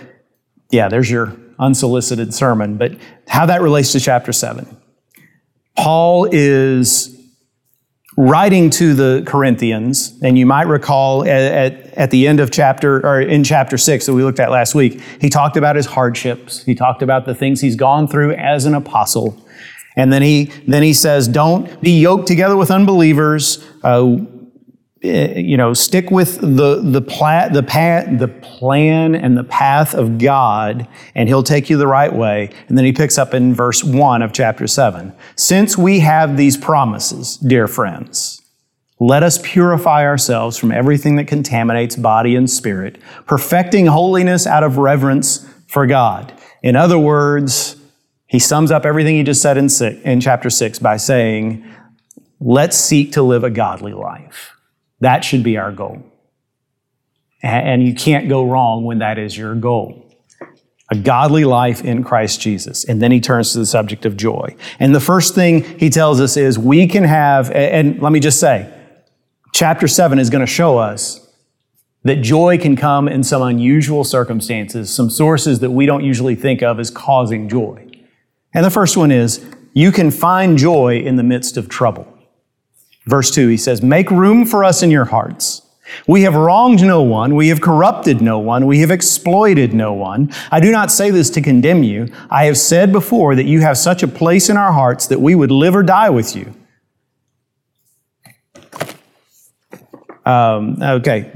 yeah, 0.71 0.89
there's 0.89 1.11
your 1.11 1.37
unsolicited 1.59 2.33
sermon, 2.33 2.77
but 2.77 2.93
how 3.29 3.47
that 3.47 3.61
relates 3.63 3.93
to 3.93 4.01
chapter 4.01 4.33
7. 4.33 4.77
Paul 5.77 6.29
is 6.33 7.17
writing 8.17 8.71
to 8.71 8.95
the 8.95 9.23
Corinthians, 9.27 10.19
and 10.23 10.39
you 10.39 10.47
might 10.47 10.67
recall 10.67 11.23
at, 11.25 11.29
at, 11.29 11.95
at, 11.95 12.11
the 12.11 12.27
end 12.27 12.41
of 12.41 12.51
chapter, 12.51 13.07
or 13.07 13.21
in 13.21 13.45
chapter 13.45 13.77
six 13.77 14.07
that 14.07 14.15
we 14.15 14.25
looked 14.25 14.41
at 14.41 14.51
last 14.51 14.75
week, 14.75 15.01
he 15.21 15.29
talked 15.29 15.57
about 15.57 15.77
his 15.77 15.85
hardships. 15.85 16.63
He 16.65 16.75
talked 16.75 17.03
about 17.03 17.27
the 17.27 17.35
things 17.35 17.61
he's 17.61 17.77
gone 17.77 18.09
through 18.09 18.33
as 18.33 18.65
an 18.65 18.75
apostle. 18.75 19.39
And 19.97 20.13
then 20.13 20.23
he, 20.23 20.45
then 20.67 20.83
he 20.83 20.93
says, 20.93 21.27
don't 21.27 21.81
be 21.81 21.99
yoked 22.01 22.27
together 22.27 22.57
with 22.57 22.71
unbelievers. 22.71 23.65
Uh, 23.83 24.19
Eh, 25.07 25.39
you 25.39 25.57
know, 25.57 25.73
stick 25.73 26.11
with 26.11 26.41
the, 26.41 26.81
the, 26.83 27.03
pla- 27.03 27.49
the, 27.49 27.63
pa- 27.63 28.05
the 28.11 28.29
plan 28.29 29.15
and 29.15 29.37
the 29.37 29.45
path 29.45 29.95
of 29.95 30.19
God, 30.19 30.89
and 31.15 31.29
He'll 31.29 31.43
take 31.43 31.71
you 31.71 31.77
the 31.77 31.87
right 31.87 32.13
way. 32.13 32.51
And 32.69 32.77
then 32.77 32.85
he 32.85 32.93
picks 32.93 33.19
up 33.19 33.35
in 33.35 33.55
verse 33.55 33.85
1 33.85 34.23
of 34.23 34.33
chapter 34.33 34.67
7. 34.67 35.13
Since 35.37 35.77
we 35.77 36.01
have 36.01 36.37
these 36.37 36.57
promises, 36.57 37.37
dear 37.37 37.69
friends, 37.69 38.41
let 38.99 39.23
us 39.23 39.39
purify 39.43 40.05
ourselves 40.05 40.57
from 40.57 40.73
everything 40.73 41.17
that 41.17 41.29
contaminates 41.29 41.95
body 41.95 42.35
and 42.35 42.49
spirit, 42.49 42.99
perfecting 43.27 43.87
holiness 43.87 44.47
out 44.47 44.65
of 44.65 44.79
reverence 44.79 45.47
for 45.69 45.87
God. 45.87 46.33
In 46.63 46.75
other 46.75 46.99
words, 46.99 47.77
he 48.27 48.39
sums 48.39 48.71
up 48.71 48.85
everything 48.85 49.17
he 49.17 49.23
just 49.23 49.41
said 49.41 49.57
in, 49.57 49.69
six, 49.69 50.01
in 50.03 50.21
chapter 50.21 50.51
6 50.51 50.79
by 50.81 50.97
saying, 50.97 51.65
Let's 52.41 52.77
seek 52.77 53.13
to 53.13 53.23
live 53.23 53.45
a 53.45 53.51
godly 53.51 53.93
life. 53.93 54.53
That 55.01 55.25
should 55.25 55.43
be 55.43 55.57
our 55.57 55.73
goal. 55.73 56.03
And 57.43 57.87
you 57.87 57.95
can't 57.95 58.29
go 58.29 58.45
wrong 58.45 58.85
when 58.85 58.99
that 58.99 59.19
is 59.19 59.37
your 59.37 59.55
goal. 59.55 60.03
A 60.91 60.97
godly 60.97 61.45
life 61.45 61.83
in 61.83 62.05
Christ 62.05 62.41
Jesus. 62.41 62.85
And 62.85 63.01
then 63.01 63.11
he 63.11 63.21
turns 63.21 63.53
to 63.53 63.59
the 63.59 63.67
subject 63.67 64.05
of 64.05 64.17
joy. 64.17 64.57
And 64.79 64.95
the 64.95 65.01
first 65.01 65.35
thing 65.35 65.63
he 65.79 65.91
tells 65.91 66.21
us 66.21 66.37
is 66.37 66.59
we 66.59 66.87
can 66.87 67.05
have, 67.05 67.51
and 67.51 68.01
let 68.01 68.13
me 68.13 68.21
just 68.21 68.39
say, 68.39 68.73
chapter 69.53 69.89
7 69.89 70.19
is 70.19 70.31
going 70.31 70.45
to 70.45 70.51
show 70.51 70.79
us 70.79 71.27
that 72.05 72.17
joy 72.17 72.59
can 72.59 72.77
come 72.77 73.09
in 73.09 73.25
some 73.25 73.43
unusual 73.43 74.05
circumstances, 74.05 74.95
some 74.95 75.11
sources 75.11 75.59
that 75.61 75.71
we 75.71 75.87
don't 75.87 76.05
usually 76.05 76.37
think 76.37 76.63
of 76.63 76.79
as 76.79 76.91
causing 76.91 77.49
joy. 77.49 77.86
And 78.55 78.65
the 78.65 78.71
first 78.71 78.97
one 78.97 79.11
is 79.11 79.45
you 79.73 79.93
can 79.93 80.11
find 80.11 80.57
joy 80.57 80.99
in 80.99 81.17
the 81.17 81.23
midst 81.23 81.57
of 81.57 81.69
trouble. 81.69 82.13
Verse 83.05 83.31
2, 83.31 83.49
he 83.49 83.57
says, 83.57 83.83
Make 83.83 84.11
room 84.11 84.47
for 84.47 84.65
us 84.65 84.83
in 84.83 84.91
your 84.91 85.05
hearts. 85.05 85.63
We 86.07 86.23
have 86.23 86.35
wronged 86.35 86.83
no 86.83 87.03
one. 87.03 87.37
We 87.37 87.49
have 87.49 87.61
corrupted 87.61 88.21
no 88.21 88.39
one. 88.39 88.67
We 88.67 88.81
have 88.81 88.91
exploited 88.91 89.73
no 89.73 89.93
one. 89.93 90.33
I 90.51 90.61
do 90.61 90.73
not 90.73 90.91
say 90.91 91.11
this 91.11 91.31
to 91.31 91.41
condemn 91.41 91.83
you. 91.83 92.13
I 92.29 92.47
have 92.47 92.59
said 92.59 92.93
before 92.93 93.37
that 93.37 93.45
you 93.45 93.61
have 93.61 93.79
such 93.79 94.03
a 94.03 94.09
place 94.09 94.49
in 94.49 94.57
our 94.57 94.73
hearts 94.73 95.07
that 95.09 95.21
we 95.21 95.35
would 95.35 95.51
live 95.51 95.77
or 95.77 95.83
die 95.83 96.11
with 96.11 96.35
you. 96.35 96.53
Um, 100.25 100.83
okay. 100.83 101.31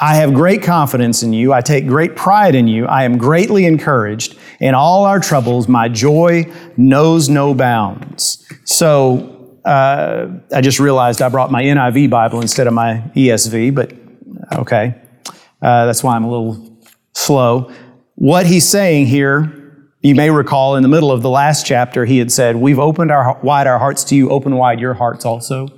I 0.00 0.14
have 0.14 0.32
great 0.32 0.62
confidence 0.62 1.22
in 1.22 1.34
you. 1.34 1.52
I 1.52 1.60
take 1.60 1.86
great 1.86 2.16
pride 2.16 2.54
in 2.54 2.66
you. 2.66 2.86
I 2.86 3.04
am 3.04 3.18
greatly 3.18 3.66
encouraged. 3.66 4.38
In 4.60 4.74
all 4.74 5.06
our 5.06 5.18
troubles, 5.18 5.68
my 5.68 5.88
joy 5.88 6.44
knows 6.76 7.28
no 7.28 7.54
bounds. 7.54 8.46
So, 8.64 9.58
uh, 9.64 10.28
I 10.54 10.60
just 10.60 10.78
realized 10.78 11.22
I 11.22 11.28
brought 11.28 11.50
my 11.50 11.62
NIV 11.62 12.10
Bible 12.10 12.40
instead 12.40 12.66
of 12.66 12.72
my 12.72 13.02
ESV, 13.14 13.74
but 13.74 13.92
okay. 14.52 14.94
Uh, 15.62 15.86
that's 15.86 16.02
why 16.02 16.14
I'm 16.14 16.24
a 16.24 16.30
little 16.30 16.78
slow. 17.14 17.72
What 18.14 18.46
he's 18.46 18.68
saying 18.68 19.06
here, 19.06 19.88
you 20.02 20.14
may 20.14 20.30
recall 20.30 20.76
in 20.76 20.82
the 20.82 20.88
middle 20.88 21.10
of 21.10 21.22
the 21.22 21.30
last 21.30 21.66
chapter, 21.66 22.04
he 22.04 22.18
had 22.18 22.32
said, 22.32 22.56
We've 22.56 22.78
opened 22.78 23.10
our, 23.10 23.38
wide 23.42 23.66
our 23.66 23.78
hearts 23.78 24.04
to 24.04 24.14
you, 24.14 24.30
open 24.30 24.56
wide 24.56 24.80
your 24.80 24.94
hearts 24.94 25.24
also. 25.24 25.68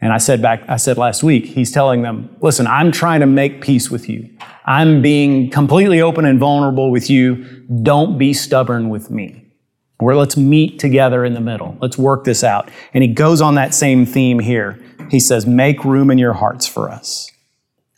And 0.00 0.12
I 0.12 0.18
said 0.18 0.40
back, 0.40 0.62
I 0.68 0.76
said 0.76 0.96
last 0.96 1.22
week, 1.22 1.46
he's 1.46 1.72
telling 1.72 2.02
them, 2.02 2.34
listen, 2.40 2.66
I'm 2.66 2.92
trying 2.92 3.20
to 3.20 3.26
make 3.26 3.60
peace 3.60 3.90
with 3.90 4.08
you. 4.08 4.28
I'm 4.64 5.02
being 5.02 5.50
completely 5.50 6.00
open 6.00 6.24
and 6.24 6.38
vulnerable 6.38 6.90
with 6.90 7.10
you. 7.10 7.44
Don't 7.82 8.16
be 8.16 8.32
stubborn 8.32 8.90
with 8.90 9.10
me. 9.10 9.44
Or 9.98 10.14
let's 10.14 10.36
meet 10.36 10.78
together 10.78 11.24
in 11.24 11.34
the 11.34 11.40
middle. 11.40 11.76
Let's 11.80 11.98
work 11.98 12.24
this 12.24 12.44
out. 12.44 12.70
And 12.94 13.02
he 13.02 13.08
goes 13.08 13.40
on 13.40 13.56
that 13.56 13.74
same 13.74 14.06
theme 14.06 14.38
here. 14.38 14.78
He 15.10 15.18
says, 15.18 15.46
make 15.46 15.84
room 15.84 16.10
in 16.10 16.18
your 16.18 16.34
hearts 16.34 16.66
for 16.66 16.88
us. 16.88 17.28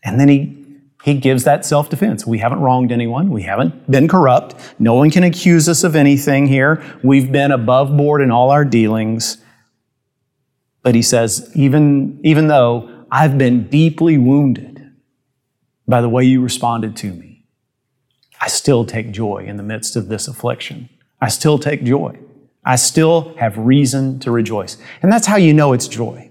And 0.02 0.18
then 0.18 0.28
he 0.28 0.60
he 1.02 1.14
gives 1.14 1.44
that 1.44 1.64
self 1.64 1.88
defense. 1.88 2.26
We 2.26 2.38
haven't 2.38 2.60
wronged 2.60 2.92
anyone. 2.92 3.30
We 3.30 3.42
haven't 3.42 3.90
been 3.90 4.06
corrupt. 4.06 4.54
No 4.78 4.94
one 4.94 5.10
can 5.10 5.24
accuse 5.24 5.68
us 5.68 5.82
of 5.82 5.96
anything 5.96 6.46
here. 6.46 6.82
We've 7.02 7.32
been 7.32 7.52
above 7.52 7.96
board 7.96 8.20
in 8.20 8.30
all 8.30 8.50
our 8.50 8.64
dealings. 8.64 9.38
But 10.82 10.94
he 10.94 11.02
says, 11.02 11.50
even, 11.54 12.20
even 12.24 12.48
though 12.48 13.04
I've 13.10 13.36
been 13.36 13.68
deeply 13.68 14.16
wounded 14.18 14.90
by 15.86 16.00
the 16.00 16.08
way 16.08 16.24
you 16.24 16.40
responded 16.40 16.96
to 16.96 17.12
me, 17.12 17.44
I 18.40 18.48
still 18.48 18.86
take 18.86 19.10
joy 19.10 19.44
in 19.46 19.56
the 19.56 19.62
midst 19.62 19.96
of 19.96 20.08
this 20.08 20.26
affliction. 20.26 20.88
I 21.20 21.28
still 21.28 21.58
take 21.58 21.84
joy. 21.84 22.18
I 22.64 22.76
still 22.76 23.34
have 23.36 23.56
reason 23.58 24.18
to 24.20 24.30
rejoice. 24.30 24.78
And 25.02 25.12
that's 25.12 25.26
how 25.26 25.36
you 25.36 25.52
know 25.52 25.72
it's 25.72 25.88
joy. 25.88 26.30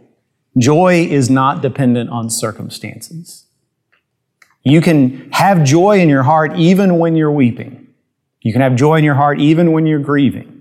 Joy 0.57 1.05
is 1.05 1.29
not 1.29 1.61
dependent 1.61 2.09
on 2.09 2.29
circumstances. 2.29 3.45
You 4.63 4.81
can 4.81 5.31
have 5.31 5.63
joy 5.63 5.99
in 5.99 6.09
your 6.09 6.23
heart 6.23 6.57
even 6.57 6.97
when 6.97 7.15
you're 7.15 7.31
weeping. 7.31 7.87
You 8.41 8.51
can 8.53 8.61
have 8.61 8.75
joy 8.75 8.97
in 8.97 9.03
your 9.03 9.15
heart 9.15 9.39
even 9.39 9.71
when 9.71 9.85
you're 9.85 9.99
grieving. 9.99 10.55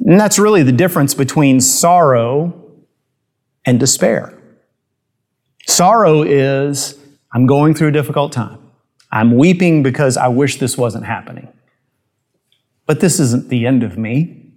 And 0.00 0.20
that's 0.20 0.38
really 0.38 0.62
the 0.62 0.72
difference 0.72 1.14
between 1.14 1.60
sorrow 1.60 2.59
and 3.64 3.78
despair. 3.78 4.36
Sorrow 5.66 6.22
is, 6.22 6.98
I'm 7.32 7.46
going 7.46 7.74
through 7.74 7.88
a 7.88 7.92
difficult 7.92 8.32
time. 8.32 8.58
I'm 9.12 9.36
weeping 9.36 9.82
because 9.82 10.16
I 10.16 10.28
wish 10.28 10.58
this 10.58 10.76
wasn't 10.78 11.04
happening. 11.04 11.48
But 12.86 13.00
this 13.00 13.20
isn't 13.20 13.48
the 13.48 13.66
end 13.66 13.82
of 13.82 13.96
me. 13.98 14.52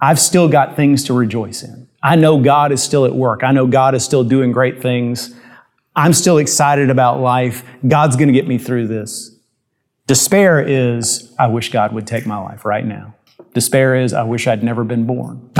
I've 0.00 0.20
still 0.20 0.48
got 0.48 0.76
things 0.76 1.04
to 1.04 1.14
rejoice 1.14 1.62
in. 1.62 1.88
I 2.02 2.16
know 2.16 2.40
God 2.40 2.72
is 2.72 2.82
still 2.82 3.04
at 3.04 3.14
work. 3.14 3.42
I 3.42 3.52
know 3.52 3.66
God 3.66 3.94
is 3.94 4.04
still 4.04 4.22
doing 4.22 4.52
great 4.52 4.80
things. 4.80 5.34
I'm 5.96 6.12
still 6.12 6.38
excited 6.38 6.90
about 6.90 7.20
life. 7.20 7.64
God's 7.86 8.16
going 8.16 8.28
to 8.28 8.34
get 8.34 8.46
me 8.46 8.58
through 8.58 8.86
this. 8.86 9.34
Despair 10.06 10.60
is, 10.60 11.34
I 11.38 11.48
wish 11.48 11.72
God 11.72 11.92
would 11.92 12.06
take 12.06 12.24
my 12.24 12.38
life 12.38 12.64
right 12.64 12.86
now. 12.86 13.14
Despair 13.52 13.96
is, 13.96 14.12
I 14.12 14.22
wish 14.22 14.46
I'd 14.46 14.62
never 14.62 14.84
been 14.84 15.06
born. 15.06 15.50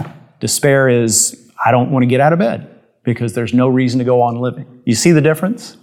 Despair 0.40 0.88
is, 0.88 1.47
I 1.64 1.70
don't 1.70 1.90
want 1.90 2.02
to 2.02 2.06
get 2.06 2.20
out 2.20 2.32
of 2.32 2.38
bed 2.38 2.82
because 3.02 3.32
there's 3.32 3.54
no 3.54 3.68
reason 3.68 3.98
to 3.98 4.04
go 4.04 4.22
on 4.22 4.36
living. 4.36 4.82
You 4.84 4.94
see 4.94 5.12
the 5.12 5.20
difference? 5.20 5.76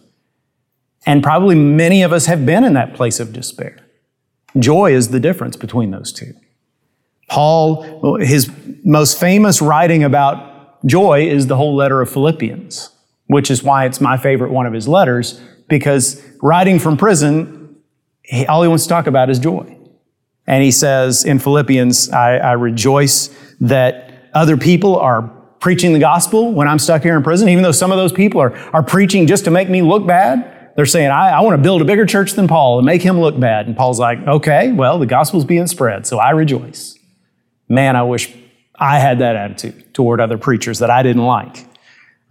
And 1.06 1.22
probably 1.22 1.56
many 1.56 2.02
of 2.02 2.12
us 2.14 2.26
have 2.26 2.46
been 2.46 2.64
in 2.64 2.74
that 2.74 2.94
place 2.94 3.20
of 3.20 3.34
despair. 3.34 3.78
Joy 4.58 4.94
is 4.94 5.10
the 5.10 5.20
difference 5.20 5.56
between 5.56 5.92
those 5.92 6.12
two. 6.12 6.34
Paul, 7.28 8.18
his 8.20 8.50
most 8.84 9.20
famous 9.20 9.62
writing 9.62 10.04
about 10.04 10.86
joy 10.86 11.28
is 11.28 11.48
the 11.48 11.58
whole 11.58 11.76
letter 11.76 12.02
of 12.02 12.10
Philippians, 12.10 12.90
which 13.28 13.50
is 13.50 13.64
why 13.64 13.86
it's 13.86 14.00
my 14.00 14.18
favorite 14.18 14.52
one 14.52 14.66
of 14.66 14.74
his 14.74 14.88
letters, 14.88 15.42
because 15.68 16.24
writing 16.42 16.80
from 16.80 16.96
prison, 16.96 17.76
all 18.48 18.62
he 18.62 18.68
wants 18.68 18.84
to 18.84 18.90
talk 18.90 19.08
about 19.08 19.30
is 19.30 19.40
joy. 19.40 19.78
And 20.48 20.64
he 20.64 20.72
says 20.72 21.26
in 21.26 21.40
Philippians, 21.40 22.10
I, 22.12 22.38
I 22.38 22.52
rejoice 22.54 23.36
that 23.60 24.30
other 24.34 24.58
people 24.58 24.98
are 24.98 25.22
preaching 25.66 25.94
the 25.94 26.00
gospel 26.00 26.52
when 26.52 26.68
I'm 26.68 26.78
stuck 26.78 27.02
here 27.02 27.18
in 27.18 27.24
prison, 27.24 27.50
even 27.50 27.64
though 27.64 27.72
some 27.72 27.92
of 27.92 27.98
those 27.98 28.12
people 28.12 28.40
are, 28.40 28.56
are 28.72 28.84
preaching 28.84 29.26
just 29.26 29.46
to 29.46 29.50
make 29.50 29.68
me 29.68 29.82
look 29.82 30.06
bad. 30.06 30.70
They're 30.76 30.86
saying, 30.86 31.10
I, 31.10 31.30
I 31.30 31.42
want 31.42 31.58
to 31.58 31.64
build 31.64 31.82
a 31.82 31.86
bigger 31.86 32.06
church 32.06 32.34
than 32.34 32.48
Paul 32.48 32.78
and 32.78 32.86
make 32.86 33.02
him 33.02 33.20
look 33.20 33.40
bad. 33.40 33.66
And 33.66 33.76
Paul's 33.76 34.00
like, 34.00 34.20
okay, 34.28 34.72
well, 34.74 35.00
the 35.00 35.08
gospel's 35.08 35.44
being 35.44 35.66
spread, 35.66 36.06
so 36.06 36.20
I 36.20 36.30
rejoice. 36.30 37.00
Man, 37.68 37.96
I 37.96 38.04
wish 38.04 38.32
I 38.76 39.00
had 39.00 39.18
that 39.22 39.36
attitude 39.36 39.92
toward 39.92 40.22
other 40.22 40.38
preachers 40.38 40.78
that 40.78 40.92
I 40.92 41.02
didn't 41.02 41.26
like. 41.26 41.66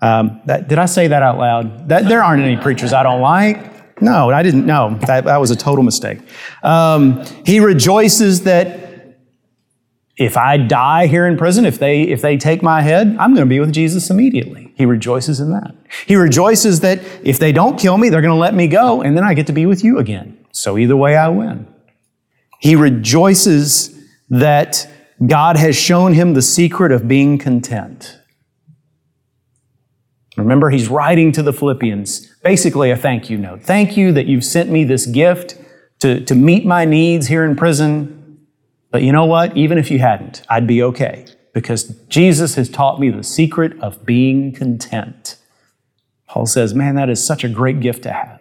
Um, 0.00 0.40
that, 0.44 0.68
did 0.68 0.78
I 0.78 0.86
say 0.86 1.08
that 1.08 1.24
out 1.24 1.36
loud? 1.36 1.88
That, 1.88 2.04
there 2.08 2.22
aren't 2.22 2.44
any 2.44 2.56
preachers 2.56 2.92
I 2.92 3.02
don't 3.02 3.20
like. 3.20 4.00
No, 4.00 4.30
I 4.30 4.44
didn't. 4.44 4.64
No, 4.64 4.96
that, 5.08 5.24
that 5.24 5.38
was 5.38 5.50
a 5.50 5.56
total 5.56 5.82
mistake. 5.82 6.20
Um, 6.62 7.24
he 7.44 7.58
rejoices 7.58 8.44
that 8.44 8.83
if 10.16 10.36
I 10.36 10.56
die 10.56 11.06
here 11.06 11.26
in 11.26 11.36
prison, 11.36 11.64
if 11.64 11.78
they, 11.78 12.02
if 12.02 12.22
they 12.22 12.36
take 12.36 12.62
my 12.62 12.82
head, 12.82 13.16
I'm 13.18 13.34
going 13.34 13.46
to 13.46 13.50
be 13.50 13.58
with 13.58 13.72
Jesus 13.72 14.10
immediately. 14.10 14.72
He 14.76 14.86
rejoices 14.86 15.40
in 15.40 15.50
that. 15.50 15.74
He 16.06 16.14
rejoices 16.14 16.80
that 16.80 17.00
if 17.24 17.38
they 17.38 17.50
don't 17.50 17.78
kill 17.78 17.98
me, 17.98 18.08
they're 18.08 18.22
going 18.22 18.34
to 18.34 18.40
let 18.40 18.54
me 18.54 18.68
go, 18.68 19.02
and 19.02 19.16
then 19.16 19.24
I 19.24 19.34
get 19.34 19.46
to 19.48 19.52
be 19.52 19.66
with 19.66 19.82
you 19.82 19.98
again. 19.98 20.38
So 20.52 20.78
either 20.78 20.96
way, 20.96 21.16
I 21.16 21.28
win. 21.28 21.66
He 22.60 22.76
rejoices 22.76 23.98
that 24.30 24.88
God 25.26 25.56
has 25.56 25.76
shown 25.76 26.14
him 26.14 26.34
the 26.34 26.42
secret 26.42 26.92
of 26.92 27.08
being 27.08 27.38
content. 27.38 28.18
Remember, 30.36 30.70
he's 30.70 30.88
writing 30.88 31.30
to 31.32 31.42
the 31.42 31.52
Philippians 31.52 32.34
basically 32.42 32.90
a 32.90 32.96
thank 32.96 33.30
you 33.30 33.38
note. 33.38 33.62
Thank 33.62 33.96
you 33.96 34.12
that 34.12 34.26
you've 34.26 34.44
sent 34.44 34.70
me 34.70 34.84
this 34.84 35.06
gift 35.06 35.56
to, 36.00 36.20
to 36.24 36.34
meet 36.34 36.66
my 36.66 36.84
needs 36.84 37.28
here 37.28 37.44
in 37.44 37.56
prison. 37.56 38.23
But 38.94 39.02
you 39.02 39.10
know 39.10 39.24
what? 39.24 39.56
Even 39.56 39.76
if 39.76 39.90
you 39.90 39.98
hadn't, 39.98 40.42
I'd 40.48 40.68
be 40.68 40.80
okay 40.80 41.26
because 41.52 41.82
Jesus 42.08 42.54
has 42.54 42.68
taught 42.68 43.00
me 43.00 43.10
the 43.10 43.24
secret 43.24 43.76
of 43.80 44.06
being 44.06 44.52
content. 44.52 45.34
Paul 46.28 46.46
says, 46.46 46.76
Man, 46.76 46.94
that 46.94 47.10
is 47.10 47.26
such 47.26 47.42
a 47.42 47.48
great 47.48 47.80
gift 47.80 48.04
to 48.04 48.12
have. 48.12 48.40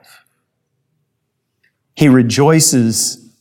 He 1.95 2.07
rejoices 2.07 3.35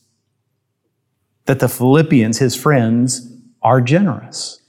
that 1.45 1.59
the 1.59 1.69
Philippians, 1.69 2.39
his 2.39 2.55
friends, 2.55 3.31
are 3.61 3.79
generous. 3.79 4.59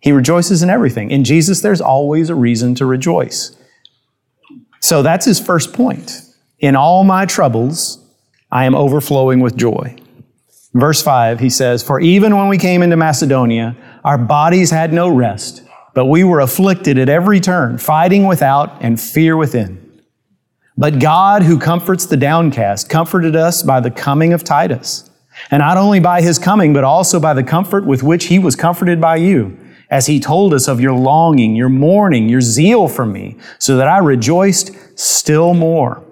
He 0.00 0.10
rejoices 0.10 0.62
in 0.62 0.70
everything. 0.70 1.10
In 1.10 1.22
Jesus, 1.22 1.60
there's 1.60 1.82
always 1.82 2.30
a 2.30 2.34
reason 2.34 2.74
to 2.76 2.86
rejoice. 2.86 3.54
So 4.80 5.02
that's 5.02 5.26
his 5.26 5.38
first 5.38 5.74
point. 5.74 6.22
In 6.60 6.76
all 6.76 7.04
my 7.04 7.26
troubles, 7.26 8.02
I 8.50 8.64
am 8.64 8.74
overflowing 8.74 9.40
with 9.40 9.54
joy. 9.54 9.98
Verse 10.74 11.02
5, 11.02 11.40
he 11.40 11.50
says, 11.50 11.82
For 11.82 12.00
even 12.00 12.36
when 12.36 12.48
we 12.48 12.56
came 12.56 12.82
into 12.82 12.96
Macedonia, 12.96 13.76
our 14.04 14.16
bodies 14.16 14.70
had 14.70 14.92
no 14.92 15.08
rest, 15.08 15.62
but 15.94 16.06
we 16.06 16.24
were 16.24 16.40
afflicted 16.40 16.98
at 16.98 17.10
every 17.10 17.40
turn, 17.40 17.76
fighting 17.76 18.26
without 18.26 18.82
and 18.82 18.98
fear 19.00 19.36
within. 19.36 20.02
But 20.76 20.98
God, 20.98 21.42
who 21.42 21.58
comforts 21.58 22.06
the 22.06 22.16
downcast, 22.16 22.88
comforted 22.88 23.36
us 23.36 23.62
by 23.62 23.80
the 23.80 23.90
coming 23.90 24.32
of 24.32 24.42
Titus. 24.42 25.10
And 25.50 25.60
not 25.60 25.76
only 25.76 26.00
by 26.00 26.22
his 26.22 26.38
coming, 26.38 26.72
but 26.72 26.84
also 26.84 27.20
by 27.20 27.34
the 27.34 27.42
comfort 27.42 27.84
with 27.84 28.02
which 28.02 28.26
he 28.26 28.38
was 28.38 28.56
comforted 28.56 29.00
by 29.00 29.16
you, 29.16 29.58
as 29.90 30.06
he 30.06 30.20
told 30.20 30.54
us 30.54 30.68
of 30.68 30.80
your 30.80 30.94
longing, 30.94 31.54
your 31.54 31.68
mourning, 31.68 32.28
your 32.28 32.40
zeal 32.40 32.88
for 32.88 33.04
me, 33.04 33.36
so 33.58 33.76
that 33.76 33.88
I 33.88 33.98
rejoiced 33.98 34.98
still 34.98 35.52
more. 35.52 36.02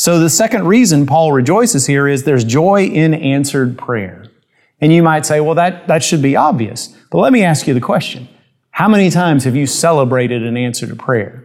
So 0.00 0.18
the 0.18 0.30
second 0.30 0.66
reason 0.66 1.04
Paul 1.04 1.30
rejoices 1.30 1.84
here 1.84 2.08
is 2.08 2.22
there's 2.22 2.42
joy 2.42 2.84
in 2.84 3.12
answered 3.12 3.76
prayer. 3.76 4.24
And 4.80 4.94
you 4.94 5.02
might 5.02 5.26
say, 5.26 5.40
well, 5.40 5.54
that, 5.56 5.88
that 5.88 6.02
should 6.02 6.22
be 6.22 6.36
obvious. 6.36 6.86
But 7.10 7.18
let 7.18 7.34
me 7.34 7.44
ask 7.44 7.66
you 7.66 7.74
the 7.74 7.82
question. 7.82 8.26
How 8.70 8.88
many 8.88 9.10
times 9.10 9.44
have 9.44 9.54
you 9.54 9.66
celebrated 9.66 10.42
an 10.42 10.56
answer 10.56 10.86
to 10.86 10.96
prayer? 10.96 11.44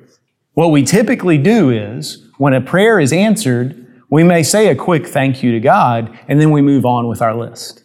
What 0.54 0.72
we 0.72 0.84
typically 0.84 1.38
do 1.38 1.70
is, 1.70 2.30
when 2.38 2.54
a 2.54 2.62
prayer 2.62 2.98
is 2.98 3.12
answered, 3.12 4.02
we 4.10 4.24
may 4.24 4.42
say 4.42 4.70
a 4.70 4.76
quick 4.76 5.06
thank 5.06 5.44
you 5.44 5.52
to 5.52 5.60
God, 5.60 6.18
and 6.30 6.40
then 6.40 6.52
we 6.52 6.62
move 6.62 6.86
on 6.86 7.10
with 7.10 7.22
our 7.22 7.36
list 7.36 7.84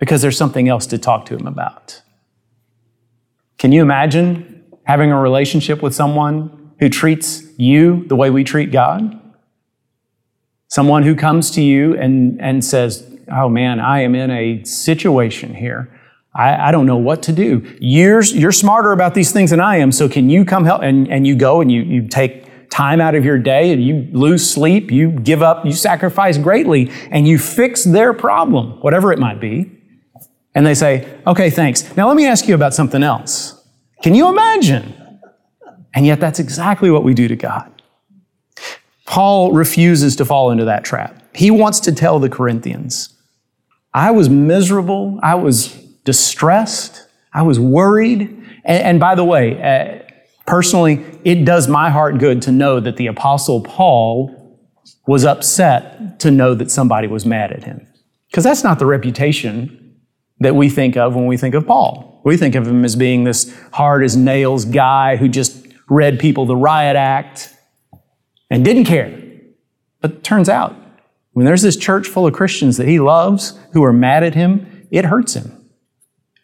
because 0.00 0.20
there's 0.20 0.36
something 0.36 0.68
else 0.68 0.84
to 0.86 0.98
talk 0.98 1.26
to 1.26 1.36
Him 1.36 1.46
about. 1.46 2.02
Can 3.56 3.70
you 3.70 3.82
imagine 3.82 4.64
having 4.82 5.12
a 5.12 5.20
relationship 5.20 5.80
with 5.80 5.94
someone 5.94 6.72
who 6.80 6.88
treats 6.88 7.44
you 7.56 8.04
the 8.08 8.16
way 8.16 8.30
we 8.30 8.42
treat 8.42 8.72
God? 8.72 9.20
Someone 10.72 11.02
who 11.02 11.14
comes 11.14 11.50
to 11.50 11.60
you 11.60 11.94
and, 11.98 12.40
and 12.40 12.64
says, 12.64 13.06
Oh 13.30 13.50
man, 13.50 13.78
I 13.78 14.00
am 14.00 14.14
in 14.14 14.30
a 14.30 14.64
situation 14.64 15.54
here. 15.54 16.00
I, 16.34 16.68
I 16.68 16.72
don't 16.72 16.86
know 16.86 16.96
what 16.96 17.22
to 17.24 17.32
do. 17.32 17.76
You're, 17.78 18.22
you're 18.22 18.52
smarter 18.52 18.92
about 18.92 19.12
these 19.12 19.32
things 19.32 19.50
than 19.50 19.60
I 19.60 19.76
am, 19.76 19.92
so 19.92 20.08
can 20.08 20.30
you 20.30 20.46
come 20.46 20.64
help? 20.64 20.80
And, 20.80 21.12
and 21.12 21.26
you 21.26 21.36
go 21.36 21.60
and 21.60 21.70
you, 21.70 21.82
you 21.82 22.08
take 22.08 22.70
time 22.70 23.02
out 23.02 23.14
of 23.14 23.22
your 23.22 23.36
day 23.36 23.70
and 23.74 23.84
you 23.84 24.08
lose 24.12 24.50
sleep, 24.50 24.90
you 24.90 25.10
give 25.10 25.42
up, 25.42 25.66
you 25.66 25.72
sacrifice 25.72 26.38
greatly, 26.38 26.90
and 27.10 27.28
you 27.28 27.38
fix 27.38 27.84
their 27.84 28.14
problem, 28.14 28.80
whatever 28.80 29.12
it 29.12 29.18
might 29.18 29.40
be. 29.40 29.70
And 30.54 30.64
they 30.64 30.72
say, 30.72 31.06
okay, 31.26 31.50
thanks. 31.50 31.94
Now 31.98 32.08
let 32.08 32.16
me 32.16 32.26
ask 32.26 32.48
you 32.48 32.54
about 32.54 32.72
something 32.72 33.02
else. 33.02 33.62
Can 34.02 34.14
you 34.14 34.26
imagine? 34.26 35.20
And 35.92 36.06
yet 36.06 36.18
that's 36.18 36.38
exactly 36.38 36.90
what 36.90 37.04
we 37.04 37.12
do 37.12 37.28
to 37.28 37.36
God. 37.36 37.71
Paul 39.12 39.52
refuses 39.52 40.16
to 40.16 40.24
fall 40.24 40.50
into 40.50 40.64
that 40.64 40.84
trap. 40.84 41.22
He 41.34 41.50
wants 41.50 41.80
to 41.80 41.92
tell 41.92 42.18
the 42.18 42.30
Corinthians, 42.30 43.14
I 43.92 44.10
was 44.10 44.30
miserable, 44.30 45.20
I 45.22 45.34
was 45.34 45.68
distressed, 46.06 47.06
I 47.34 47.42
was 47.42 47.60
worried. 47.60 48.22
And, 48.64 48.82
and 48.82 49.00
by 49.00 49.14
the 49.14 49.22
way, 49.22 49.62
uh, 49.62 50.10
personally, 50.46 51.04
it 51.24 51.44
does 51.44 51.68
my 51.68 51.90
heart 51.90 52.16
good 52.16 52.40
to 52.40 52.52
know 52.52 52.80
that 52.80 52.96
the 52.96 53.06
Apostle 53.06 53.60
Paul 53.60 54.58
was 55.06 55.26
upset 55.26 56.18
to 56.20 56.30
know 56.30 56.54
that 56.54 56.70
somebody 56.70 57.06
was 57.06 57.26
mad 57.26 57.52
at 57.52 57.64
him. 57.64 57.86
Because 58.30 58.44
that's 58.44 58.64
not 58.64 58.78
the 58.78 58.86
reputation 58.86 59.94
that 60.40 60.56
we 60.56 60.70
think 60.70 60.96
of 60.96 61.14
when 61.14 61.26
we 61.26 61.36
think 61.36 61.54
of 61.54 61.66
Paul. 61.66 62.22
We 62.24 62.38
think 62.38 62.54
of 62.54 62.66
him 62.66 62.82
as 62.82 62.96
being 62.96 63.24
this 63.24 63.54
hard 63.74 64.04
as 64.04 64.16
nails 64.16 64.64
guy 64.64 65.16
who 65.16 65.28
just 65.28 65.66
read 65.90 66.18
people 66.18 66.46
the 66.46 66.56
riot 66.56 66.96
act 66.96 67.51
and 68.52 68.66
didn't 68.66 68.84
care. 68.84 69.18
But 70.02 70.22
turns 70.22 70.50
out, 70.50 70.76
when 71.32 71.46
there's 71.46 71.62
this 71.62 71.76
church 71.76 72.06
full 72.06 72.26
of 72.26 72.34
Christians 72.34 72.76
that 72.76 72.86
he 72.86 73.00
loves 73.00 73.58
who 73.72 73.82
are 73.82 73.94
mad 73.94 74.22
at 74.22 74.34
him, 74.34 74.86
it 74.90 75.06
hurts 75.06 75.32
him. 75.32 75.70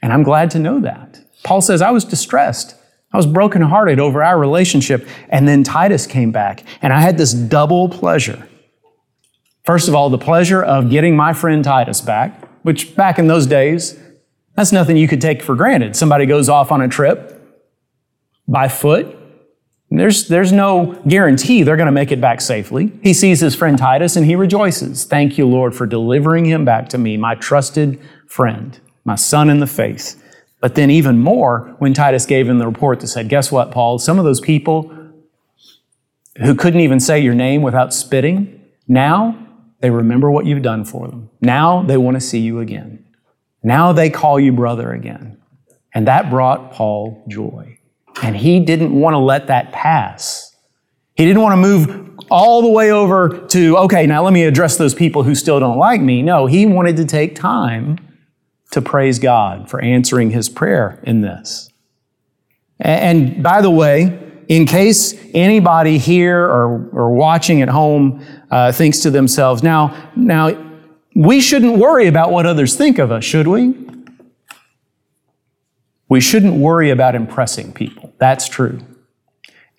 And 0.01 0.11
I'm 0.11 0.23
glad 0.23 0.51
to 0.53 0.59
know 0.59 0.81
that. 0.81 1.21
Paul 1.45 1.61
says, 1.61 1.83
I 1.83 1.91
was 1.91 2.05
distressed. 2.05 2.75
I 3.13 3.19
was 3.19 3.27
brokenhearted 3.27 4.01
over 4.01 4.25
our 4.25 4.39
relationship. 4.39 5.07
And 5.29 5.47
then 5.47 5.63
Titus 5.63 6.07
came 6.07 6.33
back, 6.33 6.65
and 6.81 6.95
I 6.95 7.01
had 7.01 7.19
this 7.19 7.35
double 7.35 7.91
pleasure. 7.91 8.49
First 9.65 9.87
of 9.87 9.95
all, 9.95 10.09
the 10.09 10.17
pleasure 10.17 10.63
of 10.63 10.89
getting 10.89 11.15
my 11.15 11.35
friend 11.35 11.63
Titus 11.63 12.01
back, 12.01 12.49
which 12.63 12.97
back 12.97 13.19
in 13.19 13.27
those 13.27 13.47
days, 13.47 14.01
that's 14.57 14.73
nothing 14.73 14.97
you 14.97 15.09
could 15.09 15.21
take 15.21 15.43
for 15.43 15.55
granted. 15.55 15.95
Somebody 15.95 16.25
goes 16.25 16.49
off 16.49 16.73
on 16.73 16.81
a 16.81 16.89
trip 16.89 17.39
by 18.47 18.69
foot. 18.69 19.18
There's, 19.91 20.29
there's 20.29 20.53
no 20.53 21.01
guarantee 21.09 21.63
they're 21.63 21.77
going 21.77 21.87
to 21.87 21.93
make 21.93 22.13
it 22.13 22.21
back 22.21 22.41
safely. 22.41 22.93
He 23.03 23.15
sees 23.15 23.41
his 23.41 23.55
friend 23.55 23.79
Titus 23.79 24.17
and 24.17 24.27
he 24.27 24.37
rejoices. 24.37 25.05
Thank 25.05 25.39
you, 25.39 25.47
Lord, 25.47 25.75
for 25.75 25.87
delivering 25.87 26.45
him 26.45 26.65
back 26.65 26.91
to 26.91 26.99
me, 26.99 27.17
my 27.17 27.35
trusted 27.35 27.99
friend 28.27 28.79
my 29.09 29.17
son 29.17 29.49
in 29.49 29.59
the 29.59 29.67
faith. 29.67 30.23
But 30.61 30.75
then, 30.75 30.91
even 30.91 31.19
more, 31.19 31.75
when 31.79 31.95
Titus 31.95 32.27
gave 32.27 32.49
him 32.49 32.59
the 32.59 32.67
report 32.67 33.01
that 33.01 33.09
said, 33.09 33.29
Guess 33.29 33.51
what, 33.51 33.71
Paul? 33.71 33.99
Some 33.99 34.19
of 34.19 34.25
those 34.25 34.41
people 34.41 34.95
who 36.37 36.55
couldn't 36.55 36.81
even 36.81 37.01
say 37.01 37.19
your 37.19 37.35
name 37.35 37.63
without 37.63 37.95
spitting, 37.95 38.63
now 38.87 39.47
they 39.81 39.91
remember 39.91 40.31
what 40.31 40.47
you've 40.47 40.63
done 40.63 40.85
for 40.85 41.09
them. 41.09 41.31
Now 41.41 41.83
they 41.83 41.97
want 41.97 42.17
to 42.17 42.21
see 42.21 42.41
you 42.41 42.61
again. 42.61 43.05
Now 43.63 43.93
they 43.93 44.11
call 44.11 44.39
you 44.39 44.53
brother 44.53 44.93
again. 44.93 45.39
And 45.95 46.07
that 46.07 46.29
brought 46.29 46.73
Paul 46.73 47.25
joy. 47.29 47.78
And 48.23 48.37
he 48.37 48.61
didn't 48.61 48.93
want 48.93 49.15
to 49.15 49.19
let 49.19 49.47
that 49.47 49.73
pass. 49.73 50.55
He 51.15 51.25
didn't 51.25 51.43
want 51.43 51.53
to 51.53 51.57
move 51.57 52.19
all 52.31 52.63
the 52.63 52.69
way 52.69 52.91
over 52.91 53.47
to, 53.49 53.77
okay, 53.79 54.07
now 54.07 54.23
let 54.23 54.33
me 54.33 54.45
address 54.45 54.77
those 54.77 54.95
people 54.95 55.23
who 55.23 55.35
still 55.35 55.61
don't 55.61 55.79
like 55.79 56.01
me. 56.01 56.23
No, 56.23 56.47
he 56.47 56.67
wanted 56.67 56.97
to 56.99 57.05
take 57.05 57.35
time 57.35 57.99
to 58.71 58.83
praise 58.83 59.19
God 59.19 59.71
for 59.71 59.81
answering 59.81 60.31
his 60.31 60.49
prayer 60.49 61.01
in 61.05 61.23
this. 61.23 61.71
And 62.79 63.43
by 63.43 63.63
the 63.63 63.71
way, 63.71 64.19
in 64.49 64.67
case 64.67 65.15
anybody 65.35 65.99
here 65.99 66.41
or, 66.45 66.89
or 66.93 67.11
watching 67.13 67.63
at 67.63 67.69
home 67.69 68.25
uh, 68.51 68.73
thinks 68.73 69.01
to 69.01 69.11
themselves, 69.11 69.63
now, 69.63 70.11
now, 70.17 70.67
we 71.15 71.41
shouldn't 71.41 71.79
worry 71.79 72.07
about 72.07 72.31
what 72.31 72.47
others 72.47 72.77
think 72.77 72.99
of 72.99 73.11
us, 73.11 73.25
should 73.25 73.49
we? 73.49 73.75
We 76.09 76.21
shouldn't 76.21 76.55
worry 76.55 76.91
about 76.91 77.15
impressing 77.15 77.73
people. 77.73 78.15
That's 78.19 78.49
true. 78.49 78.81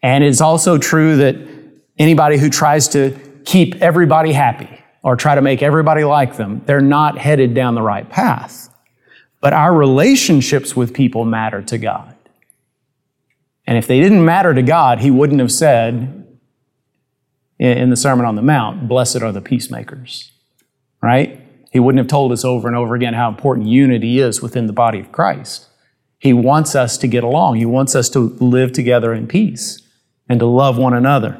And 0.02 0.24
it's 0.24 0.42
also 0.42 0.78
true 0.78 1.18
that 1.18 1.36
anybody 1.98 2.38
who 2.38 2.50
tries 2.50 2.88
to 2.89 3.18
keep 3.46 3.76
everybody 3.76 4.32
happy 4.32 4.70
or 5.02 5.15
try 5.15 5.36
to 5.36 5.42
make 5.42 5.63
everybody 5.63 6.04
like 6.04 6.38
them, 6.38 6.62
they're 6.65 6.82
not 6.82 7.18
headed 7.18 7.54
down 7.54 7.76
the 7.76 7.82
right 7.82 8.10
path. 8.10 8.70
But 9.42 9.54
our 9.54 9.74
relationships 9.74 10.76
with 10.76 10.94
people 10.94 11.26
matter 11.26 11.62
to 11.63 11.78
God. 11.78 12.15
And 13.65 13.78
if 13.78 13.88
they 13.88 14.00
didn't 14.00 14.26
matter 14.26 14.54
to 14.54 14.62
God, 14.62 15.00
He 15.00 15.12
wouldn't 15.12 15.39
have 15.39 15.52
said 15.52 16.28
in 17.60 17.89
the 17.89 17.98
Sermon 17.98 18.26
on 18.26 18.36
the 18.36 18.42
Mount, 18.42 18.88
Blessed 18.88 19.22
are 19.22 19.32
the 19.32 19.42
peacemakers, 19.42 20.32
right? 21.02 21.42
He 21.72 21.80
wouldn't 21.80 22.00
have 22.00 22.08
told 22.08 22.32
us 22.32 22.44
over 22.44 22.68
and 22.68 22.76
over 22.76 22.96
again 22.96 23.13
how 23.13 23.30
important 23.30 23.68
unity 23.68 24.20
is 24.20 24.42
within 24.42 24.65
the 24.65 24.74
body 24.74 25.00
of 25.00 25.12
Christ. 25.12 25.68
He 26.19 26.34
wants 26.34 26.75
us 26.75 26.97
to 26.99 27.08
get 27.08 27.23
along. 27.23 27.55
He 27.55 27.65
wants 27.65 27.95
us 27.95 28.10
to 28.10 28.19
live 28.19 28.73
together 28.73 29.13
in 29.13 29.27
peace 29.27 29.82
and 30.27 30.39
to 30.39 30.45
love 30.45 30.77
one 30.77 30.93
another. 30.93 31.39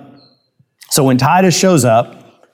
So 0.90 1.04
when 1.04 1.18
Titus 1.18 1.58
shows 1.58 1.86
up, 1.86 2.48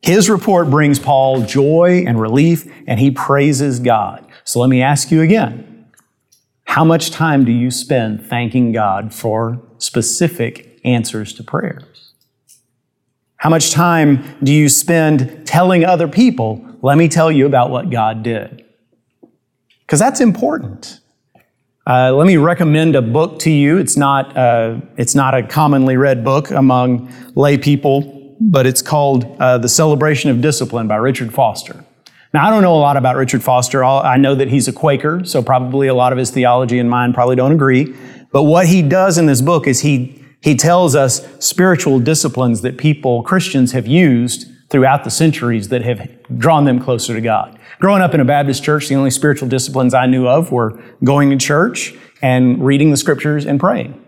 his 0.00 0.30
report 0.30 0.70
brings 0.70 0.98
Paul 0.98 1.42
joy 1.42 2.04
and 2.06 2.20
relief, 2.20 2.70
and 2.86 3.00
he 3.00 3.10
praises 3.10 3.80
God. 3.80 4.26
So 4.44 4.60
let 4.60 4.68
me 4.68 4.82
ask 4.82 5.10
you 5.10 5.20
again 5.22 5.70
how 6.64 6.84
much 6.84 7.10
time 7.10 7.44
do 7.44 7.52
you 7.52 7.70
spend 7.70 8.26
thanking 8.26 8.72
God 8.72 9.14
for 9.14 9.62
specific 9.78 10.80
answers 10.84 11.32
to 11.34 11.44
prayers? 11.44 12.12
How 13.36 13.48
much 13.50 13.70
time 13.70 14.24
do 14.42 14.52
you 14.52 14.68
spend 14.68 15.46
telling 15.46 15.84
other 15.84 16.08
people, 16.08 16.66
let 16.82 16.98
me 16.98 17.08
tell 17.08 17.30
you 17.30 17.46
about 17.46 17.70
what 17.70 17.90
God 17.90 18.22
did? 18.22 18.64
Because 19.80 20.00
that's 20.00 20.20
important. 20.20 21.00
Uh, 21.86 22.10
let 22.14 22.26
me 22.26 22.38
recommend 22.38 22.96
a 22.96 23.02
book 23.02 23.38
to 23.38 23.50
you. 23.50 23.76
It's 23.76 23.94
not, 23.94 24.34
uh, 24.36 24.80
it's 24.96 25.14
not 25.14 25.34
a 25.34 25.42
commonly 25.42 25.98
read 25.98 26.24
book 26.24 26.50
among 26.50 27.12
lay 27.34 27.58
people, 27.58 28.34
but 28.40 28.64
it's 28.64 28.80
called 28.80 29.24
uh, 29.38 29.58
The 29.58 29.68
Celebration 29.68 30.30
of 30.30 30.40
Discipline 30.40 30.88
by 30.88 30.96
Richard 30.96 31.34
Foster. 31.34 31.84
Now, 32.32 32.46
I 32.46 32.50
don't 32.50 32.62
know 32.62 32.74
a 32.74 32.80
lot 32.80 32.96
about 32.96 33.16
Richard 33.16 33.42
Foster. 33.42 33.84
I 33.84 34.16
know 34.16 34.34
that 34.34 34.48
he's 34.48 34.66
a 34.66 34.72
Quaker, 34.72 35.24
so 35.24 35.42
probably 35.42 35.86
a 35.86 35.94
lot 35.94 36.10
of 36.10 36.18
his 36.18 36.30
theology 36.30 36.78
and 36.78 36.88
mine 36.88 37.12
probably 37.12 37.36
don't 37.36 37.52
agree. 37.52 37.94
But 38.32 38.44
what 38.44 38.66
he 38.66 38.80
does 38.80 39.18
in 39.18 39.26
this 39.26 39.42
book 39.42 39.66
is 39.66 39.80
he, 39.80 40.24
he 40.40 40.56
tells 40.56 40.96
us 40.96 41.28
spiritual 41.38 42.00
disciplines 42.00 42.62
that 42.62 42.78
people, 42.78 43.22
Christians, 43.22 43.72
have 43.72 43.86
used 43.86 44.50
throughout 44.70 45.04
the 45.04 45.10
centuries 45.10 45.68
that 45.68 45.82
have 45.82 46.08
drawn 46.36 46.64
them 46.64 46.80
closer 46.80 47.14
to 47.14 47.20
God. 47.20 47.58
Growing 47.80 48.02
up 48.02 48.14
in 48.14 48.20
a 48.20 48.24
Baptist 48.24 48.64
church, 48.64 48.88
the 48.88 48.94
only 48.94 49.10
spiritual 49.10 49.48
disciplines 49.48 49.94
I 49.94 50.06
knew 50.06 50.26
of 50.26 50.52
were 50.52 50.82
going 51.02 51.30
to 51.30 51.36
church 51.36 51.94
and 52.22 52.64
reading 52.64 52.90
the 52.90 52.96
scriptures 52.96 53.44
and 53.44 53.60
praying. 53.60 54.00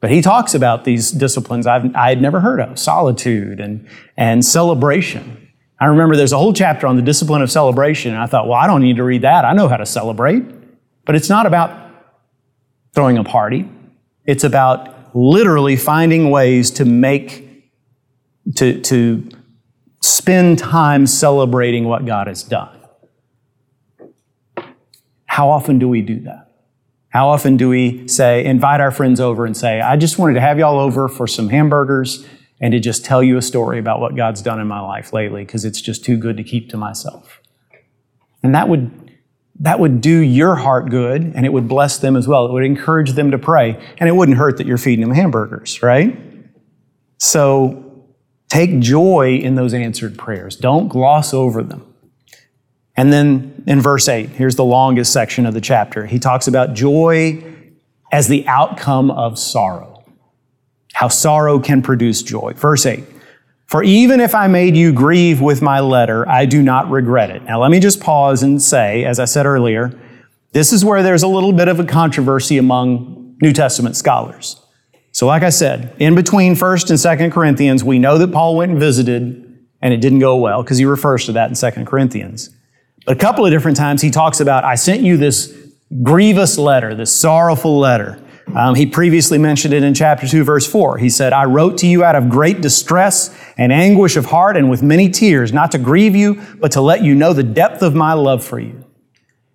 But 0.00 0.10
he 0.10 0.22
talks 0.22 0.54
about 0.54 0.84
these 0.84 1.10
disciplines 1.10 1.66
I've, 1.66 1.94
I 1.94 2.08
had 2.10 2.20
never 2.20 2.40
heard 2.40 2.60
of 2.60 2.78
solitude 2.78 3.60
and, 3.60 3.88
and 4.16 4.44
celebration. 4.44 5.48
I 5.78 5.86
remember 5.86 6.16
there's 6.16 6.32
a 6.32 6.38
whole 6.38 6.52
chapter 6.52 6.86
on 6.86 6.96
the 6.96 7.02
discipline 7.02 7.42
of 7.42 7.50
celebration, 7.50 8.12
and 8.12 8.22
I 8.22 8.26
thought, 8.26 8.46
well, 8.46 8.58
I 8.58 8.66
don't 8.66 8.82
need 8.82 8.96
to 8.96 9.04
read 9.04 9.22
that. 9.22 9.44
I 9.44 9.52
know 9.52 9.68
how 9.68 9.76
to 9.76 9.86
celebrate. 9.86 10.44
But 11.04 11.16
it's 11.16 11.28
not 11.28 11.46
about 11.46 11.90
throwing 12.94 13.18
a 13.18 13.24
party, 13.24 13.68
it's 14.24 14.44
about 14.44 15.14
literally 15.14 15.76
finding 15.76 16.30
ways 16.30 16.70
to 16.72 16.84
make, 16.84 17.72
to, 18.56 18.80
to 18.82 19.28
spend 20.06 20.58
time 20.58 21.06
celebrating 21.06 21.84
what 21.84 22.04
God 22.06 22.26
has 22.26 22.42
done. 22.42 22.80
How 25.26 25.50
often 25.50 25.78
do 25.78 25.88
we 25.88 26.02
do 26.02 26.20
that? 26.20 26.46
How 27.10 27.28
often 27.28 27.56
do 27.56 27.68
we 27.68 28.06
say, 28.08 28.44
invite 28.44 28.80
our 28.80 28.90
friends 28.90 29.20
over 29.20 29.46
and 29.46 29.56
say, 29.56 29.80
I 29.80 29.96
just 29.96 30.18
wanted 30.18 30.34
to 30.34 30.40
have 30.40 30.58
y'all 30.58 30.78
over 30.78 31.08
for 31.08 31.26
some 31.26 31.48
hamburgers 31.48 32.26
and 32.60 32.72
to 32.72 32.80
just 32.80 33.04
tell 33.04 33.22
you 33.22 33.36
a 33.36 33.42
story 33.42 33.78
about 33.78 34.00
what 34.00 34.16
God's 34.16 34.42
done 34.42 34.60
in 34.60 34.66
my 34.66 34.80
life 34.80 35.12
lately 35.12 35.44
because 35.44 35.64
it's 35.64 35.80
just 35.80 36.04
too 36.04 36.16
good 36.16 36.36
to 36.36 36.44
keep 36.44 36.68
to 36.70 36.76
myself. 36.76 37.40
And 38.42 38.54
that 38.54 38.68
would 38.68 39.12
that 39.60 39.80
would 39.80 40.02
do 40.02 40.18
your 40.18 40.56
heart 40.56 40.90
good 40.90 41.22
and 41.34 41.46
it 41.46 41.52
would 41.52 41.66
bless 41.66 41.98
them 41.98 42.14
as 42.14 42.28
well. 42.28 42.44
It 42.44 42.52
would 42.52 42.64
encourage 42.64 43.12
them 43.12 43.30
to 43.30 43.38
pray 43.38 43.82
and 43.98 44.08
it 44.08 44.12
wouldn't 44.12 44.36
hurt 44.36 44.58
that 44.58 44.66
you're 44.66 44.76
feeding 44.76 45.06
them 45.06 45.14
hamburgers, 45.14 45.82
right? 45.82 46.18
So 47.18 47.85
take 48.48 48.80
joy 48.80 49.36
in 49.36 49.54
those 49.54 49.74
answered 49.74 50.18
prayers. 50.18 50.56
Don't 50.56 50.88
gloss 50.88 51.34
over 51.34 51.62
them. 51.62 51.94
And 52.96 53.12
then 53.12 53.62
in 53.66 53.80
verse 53.80 54.08
8, 54.08 54.30
here's 54.30 54.56
the 54.56 54.64
longest 54.64 55.12
section 55.12 55.44
of 55.44 55.54
the 55.54 55.60
chapter. 55.60 56.06
He 56.06 56.18
talks 56.18 56.48
about 56.48 56.74
joy 56.74 57.42
as 58.10 58.28
the 58.28 58.46
outcome 58.46 59.10
of 59.10 59.38
sorrow. 59.38 59.92
how 60.94 61.08
sorrow 61.08 61.58
can 61.58 61.82
produce 61.82 62.22
joy. 62.22 62.54
Verse 62.56 62.86
8 62.86 63.04
For 63.66 63.82
even 63.82 64.20
if 64.20 64.34
I 64.34 64.46
made 64.46 64.74
you 64.76 64.92
grieve 64.92 65.42
with 65.42 65.60
my 65.60 65.80
letter, 65.80 66.26
I 66.26 66.46
do 66.46 66.62
not 66.62 66.90
regret 66.90 67.30
it. 67.30 67.42
Now, 67.42 67.60
let 67.60 67.70
me 67.70 67.80
just 67.80 68.00
pause 68.00 68.42
and 68.42 68.62
say, 68.62 69.04
as 69.04 69.18
I 69.18 69.26
said 69.26 69.44
earlier, 69.44 69.92
this 70.52 70.72
is 70.72 70.86
where 70.86 71.02
there's 71.02 71.22
a 71.22 71.28
little 71.28 71.52
bit 71.52 71.68
of 71.68 71.78
a 71.80 71.84
controversy 71.84 72.56
among 72.56 73.36
New 73.42 73.52
Testament 73.52 73.94
scholars. 73.96 74.58
So, 75.16 75.26
like 75.26 75.42
I 75.42 75.48
said, 75.48 75.96
in 75.98 76.14
between 76.14 76.54
1st 76.54 76.90
and 76.90 76.98
2nd 76.98 77.32
Corinthians, 77.32 77.82
we 77.82 77.98
know 77.98 78.18
that 78.18 78.32
Paul 78.32 78.54
went 78.54 78.72
and 78.72 78.78
visited 78.78 79.64
and 79.80 79.94
it 79.94 80.02
didn't 80.02 80.18
go 80.18 80.36
well 80.36 80.62
because 80.62 80.76
he 80.76 80.84
refers 80.84 81.24
to 81.24 81.32
that 81.32 81.48
in 81.48 81.54
2nd 81.54 81.86
Corinthians. 81.86 82.50
But 83.06 83.16
a 83.16 83.18
couple 83.18 83.46
of 83.46 83.50
different 83.50 83.78
times 83.78 84.02
he 84.02 84.10
talks 84.10 84.40
about, 84.40 84.64
I 84.64 84.74
sent 84.74 85.00
you 85.00 85.16
this 85.16 85.56
grievous 86.02 86.58
letter, 86.58 86.94
this 86.94 87.14
sorrowful 87.14 87.78
letter. 87.78 88.22
Um, 88.54 88.74
he 88.74 88.84
previously 88.84 89.38
mentioned 89.38 89.72
it 89.72 89.82
in 89.82 89.94
chapter 89.94 90.28
2, 90.28 90.44
verse 90.44 90.70
4. 90.70 90.98
He 90.98 91.08
said, 91.08 91.32
I 91.32 91.46
wrote 91.46 91.78
to 91.78 91.86
you 91.86 92.04
out 92.04 92.14
of 92.14 92.28
great 92.28 92.60
distress 92.60 93.34
and 93.56 93.72
anguish 93.72 94.18
of 94.18 94.26
heart 94.26 94.54
and 94.54 94.68
with 94.68 94.82
many 94.82 95.08
tears, 95.08 95.50
not 95.50 95.72
to 95.72 95.78
grieve 95.78 96.14
you, 96.14 96.42
but 96.56 96.72
to 96.72 96.82
let 96.82 97.02
you 97.02 97.14
know 97.14 97.32
the 97.32 97.42
depth 97.42 97.80
of 97.80 97.94
my 97.94 98.12
love 98.12 98.44
for 98.44 98.58
you. 98.58 98.84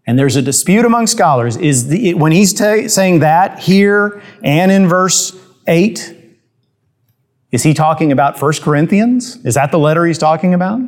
And 0.08 0.18
there's 0.18 0.36
a 0.36 0.42
dispute 0.42 0.86
among 0.86 1.06
scholars. 1.06 1.56
Is 1.56 1.90
the, 1.90 2.16
when 2.16 2.32
he's 2.32 2.52
t- 2.52 2.88
saying 2.88 3.20
that 3.20 3.60
here 3.60 4.24
and 4.42 4.72
in 4.72 4.88
verse 4.88 5.40
8, 5.68 6.18
is 7.52 7.64
he 7.64 7.74
talking 7.74 8.12
about 8.12 8.42
1 8.42 8.54
Corinthians? 8.62 9.38
Is 9.46 9.56
that 9.56 9.72
the 9.72 9.80
letter 9.80 10.06
he's 10.06 10.18
talking 10.18 10.54
about? 10.54 10.80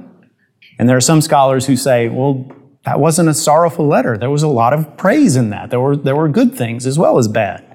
And 0.80 0.90
there 0.90 0.98
are 0.98 1.02
some 1.02 1.22
scholars 1.22 1.66
who 1.68 1.76
say, 1.76 2.10
well, 2.10 2.52
that 2.86 3.00
wasn't 3.00 3.30
a 3.30 3.34
sorrowful 3.34 3.88
letter. 3.88 4.18
There 4.18 4.30
was 4.30 4.44
a 4.44 4.48
lot 4.48 4.74
of 4.74 4.98
praise 4.98 5.36
in 5.36 5.50
that. 5.52 5.70
There 5.70 5.80
were, 5.80 5.96
there 5.96 6.16
were 6.16 6.30
good 6.30 6.56
things 6.56 6.86
as 6.86 6.98
well 6.98 7.18
as 7.18 7.28
bad. 7.28 7.66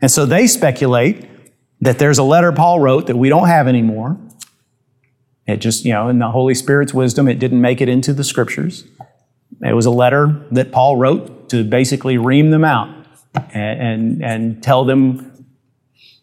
And 0.00 0.10
so 0.10 0.26
they 0.26 0.46
speculate 0.46 1.26
that 1.80 1.98
there's 1.98 2.18
a 2.18 2.22
letter 2.22 2.52
Paul 2.52 2.80
wrote 2.80 3.06
that 3.06 3.16
we 3.16 3.28
don't 3.28 3.48
have 3.48 3.68
anymore. 3.68 4.18
It 5.46 5.58
just, 5.58 5.84
you 5.84 5.92
know, 5.92 6.08
in 6.08 6.18
the 6.18 6.30
Holy 6.30 6.54
Spirit's 6.54 6.92
wisdom, 6.92 7.28
it 7.28 7.38
didn't 7.38 7.60
make 7.60 7.80
it 7.80 7.88
into 7.88 8.12
the 8.12 8.24
scriptures. 8.24 8.84
It 9.62 9.74
was 9.74 9.86
a 9.86 9.90
letter 9.90 10.44
that 10.50 10.72
Paul 10.72 10.96
wrote 10.96 11.48
to 11.50 11.64
basically 11.64 12.18
ream 12.18 12.50
them 12.50 12.64
out 12.64 13.06
and, 13.52 13.80
and, 13.80 14.24
and 14.24 14.62
tell 14.62 14.84
them 14.84 15.35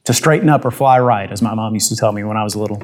to 0.05 0.13
straighten 0.13 0.49
up 0.49 0.65
or 0.65 0.71
fly 0.71 0.99
right, 0.99 1.31
as 1.31 1.41
my 1.41 1.53
mom 1.53 1.73
used 1.73 1.89
to 1.89 1.95
tell 1.95 2.11
me 2.11 2.23
when 2.23 2.37
I 2.37 2.43
was 2.43 2.55
little. 2.55 2.81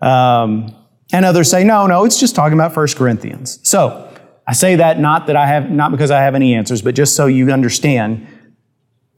Um, 0.00 0.74
and 1.12 1.24
others 1.24 1.50
say, 1.50 1.64
no, 1.64 1.86
no, 1.86 2.04
it's 2.04 2.18
just 2.18 2.34
talking 2.34 2.54
about 2.54 2.74
1 2.76 2.88
Corinthians. 2.96 3.60
So 3.62 4.12
I 4.46 4.52
say 4.52 4.76
that 4.76 4.98
not 4.98 5.26
that 5.28 5.36
I 5.36 5.46
have, 5.46 5.70
not 5.70 5.92
because 5.92 6.10
I 6.10 6.20
have 6.20 6.34
any 6.34 6.54
answers, 6.54 6.82
but 6.82 6.94
just 6.94 7.14
so 7.14 7.26
you 7.26 7.50
understand 7.52 8.26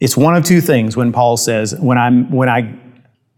it's 0.00 0.16
one 0.16 0.36
of 0.36 0.44
two 0.44 0.60
things 0.60 0.96
when 0.96 1.12
Paul 1.12 1.36
says, 1.36 1.74
when 1.74 1.98
I'm, 1.98 2.30
when 2.30 2.48
I, 2.48 2.78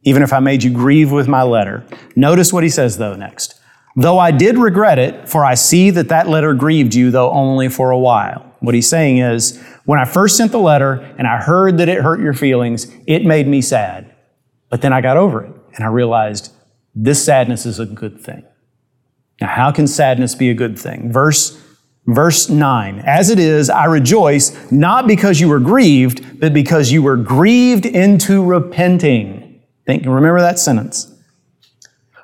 even 0.02 0.22
if 0.22 0.32
I 0.32 0.40
made 0.40 0.62
you 0.62 0.72
grieve 0.72 1.10
with 1.10 1.26
my 1.26 1.42
letter. 1.42 1.86
Notice 2.16 2.52
what 2.52 2.62
he 2.62 2.68
says 2.68 2.98
though 2.98 3.14
next. 3.14 3.58
Though 3.96 4.18
I 4.18 4.30
did 4.30 4.56
regret 4.56 4.98
it, 4.98 5.28
for 5.28 5.44
I 5.44 5.54
see 5.54 5.90
that 5.90 6.08
that 6.08 6.28
letter 6.28 6.54
grieved 6.54 6.94
you, 6.94 7.10
though 7.10 7.30
only 7.30 7.68
for 7.68 7.90
a 7.90 7.98
while. 7.98 8.54
What 8.60 8.74
he's 8.74 8.88
saying 8.88 9.18
is, 9.18 9.62
when 9.90 9.98
I 9.98 10.04
first 10.04 10.36
sent 10.36 10.52
the 10.52 10.58
letter 10.60 10.92
and 11.18 11.26
I 11.26 11.38
heard 11.38 11.78
that 11.78 11.88
it 11.88 12.00
hurt 12.00 12.20
your 12.20 12.32
feelings, 12.32 12.86
it 13.08 13.24
made 13.24 13.48
me 13.48 13.60
sad. 13.60 14.14
But 14.68 14.82
then 14.82 14.92
I 14.92 15.00
got 15.00 15.16
over 15.16 15.42
it 15.42 15.52
and 15.74 15.82
I 15.82 15.88
realized 15.88 16.52
this 16.94 17.24
sadness 17.24 17.66
is 17.66 17.80
a 17.80 17.86
good 17.86 18.20
thing. 18.20 18.44
Now, 19.40 19.48
how 19.48 19.72
can 19.72 19.88
sadness 19.88 20.36
be 20.36 20.48
a 20.48 20.54
good 20.54 20.78
thing? 20.78 21.12
Verse 21.12 21.60
Verse 22.06 22.48
9, 22.48 23.00
as 23.00 23.30
it 23.30 23.38
is, 23.40 23.68
I 23.68 23.84
rejoice, 23.86 24.70
not 24.72 25.06
because 25.06 25.40
you 25.40 25.48
were 25.48 25.60
grieved, 25.60 26.40
but 26.40 26.54
because 26.54 26.90
you 26.90 27.02
were 27.02 27.16
grieved 27.16 27.84
into 27.84 28.44
repenting. 28.44 29.60
Think, 29.86 30.06
remember 30.06 30.40
that 30.40 30.58
sentence. 30.58 31.12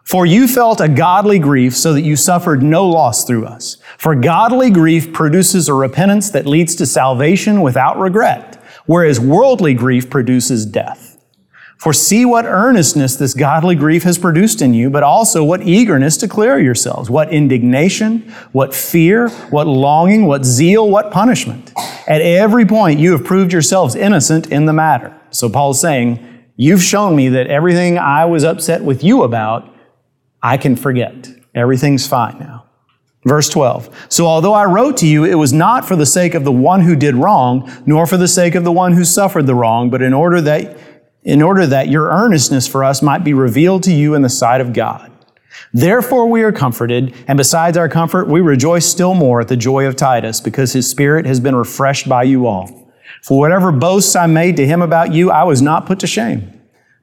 For 0.06 0.24
you 0.24 0.46
felt 0.46 0.80
a 0.80 0.88
godly 0.88 1.40
grief 1.40 1.76
so 1.76 1.92
that 1.92 2.02
you 2.02 2.14
suffered 2.14 2.62
no 2.62 2.88
loss 2.88 3.24
through 3.24 3.44
us. 3.44 3.78
For 3.98 4.14
godly 4.14 4.70
grief 4.70 5.12
produces 5.12 5.68
a 5.68 5.74
repentance 5.74 6.30
that 6.30 6.46
leads 6.46 6.76
to 6.76 6.86
salvation 6.86 7.60
without 7.60 7.98
regret, 7.98 8.62
whereas 8.86 9.18
worldly 9.18 9.74
grief 9.74 10.08
produces 10.08 10.64
death. 10.64 11.18
For 11.78 11.92
see 11.92 12.24
what 12.24 12.44
earnestness 12.44 13.16
this 13.16 13.34
godly 13.34 13.74
grief 13.74 14.04
has 14.04 14.16
produced 14.16 14.62
in 14.62 14.74
you, 14.74 14.90
but 14.90 15.02
also 15.02 15.42
what 15.42 15.66
eagerness 15.66 16.16
to 16.18 16.28
clear 16.28 16.56
yourselves, 16.56 17.10
what 17.10 17.32
indignation, 17.32 18.32
what 18.52 18.76
fear, 18.76 19.28
what 19.50 19.66
longing, 19.66 20.26
what 20.26 20.44
zeal, 20.44 20.88
what 20.88 21.10
punishment. 21.10 21.72
At 22.06 22.22
every 22.22 22.64
point 22.64 23.00
you 23.00 23.10
have 23.10 23.24
proved 23.24 23.52
yourselves 23.52 23.96
innocent 23.96 24.52
in 24.52 24.66
the 24.66 24.72
matter. 24.72 25.20
So 25.30 25.48
Paul's 25.48 25.80
saying, 25.80 26.44
You've 26.54 26.82
shown 26.82 27.16
me 27.16 27.28
that 27.30 27.48
everything 27.48 27.98
I 27.98 28.24
was 28.24 28.44
upset 28.44 28.82
with 28.82 29.02
you 29.02 29.24
about, 29.24 29.75
I 30.46 30.58
can 30.58 30.76
forget. 30.76 31.28
Everything's 31.56 32.06
fine 32.06 32.38
now. 32.38 32.66
Verse 33.24 33.48
12. 33.48 34.06
So 34.08 34.26
although 34.26 34.52
I 34.54 34.66
wrote 34.66 34.96
to 34.98 35.06
you, 35.06 35.24
it 35.24 35.34
was 35.34 35.52
not 35.52 35.84
for 35.84 35.96
the 35.96 36.06
sake 36.06 36.34
of 36.34 36.44
the 36.44 36.52
one 36.52 36.82
who 36.82 36.94
did 36.94 37.16
wrong, 37.16 37.68
nor 37.84 38.06
for 38.06 38.16
the 38.16 38.28
sake 38.28 38.54
of 38.54 38.62
the 38.62 38.70
one 38.70 38.92
who 38.92 39.04
suffered 39.04 39.48
the 39.48 39.56
wrong, 39.56 39.90
but 39.90 40.02
in 40.02 40.14
order 40.14 40.40
that 40.42 40.78
in 41.24 41.42
order 41.42 41.66
that 41.66 41.88
your 41.88 42.10
earnestness 42.10 42.68
for 42.68 42.84
us 42.84 43.02
might 43.02 43.24
be 43.24 43.34
revealed 43.34 43.82
to 43.82 43.92
you 43.92 44.14
in 44.14 44.22
the 44.22 44.28
sight 44.28 44.60
of 44.60 44.72
God. 44.72 45.10
Therefore 45.72 46.28
we 46.28 46.44
are 46.44 46.52
comforted, 46.52 47.12
and 47.26 47.36
besides 47.36 47.76
our 47.76 47.88
comfort, 47.88 48.28
we 48.28 48.40
rejoice 48.40 48.86
still 48.86 49.14
more 49.14 49.40
at 49.40 49.48
the 49.48 49.56
joy 49.56 49.88
of 49.88 49.96
Titus, 49.96 50.40
because 50.40 50.72
his 50.72 50.88
spirit 50.88 51.26
has 51.26 51.40
been 51.40 51.56
refreshed 51.56 52.08
by 52.08 52.22
you 52.22 52.46
all. 52.46 52.92
For 53.22 53.36
whatever 53.36 53.72
boasts 53.72 54.14
I 54.14 54.26
made 54.26 54.56
to 54.58 54.66
him 54.66 54.80
about 54.80 55.12
you, 55.12 55.32
I 55.32 55.42
was 55.42 55.60
not 55.60 55.86
put 55.86 55.98
to 55.98 56.06
shame. 56.06 56.55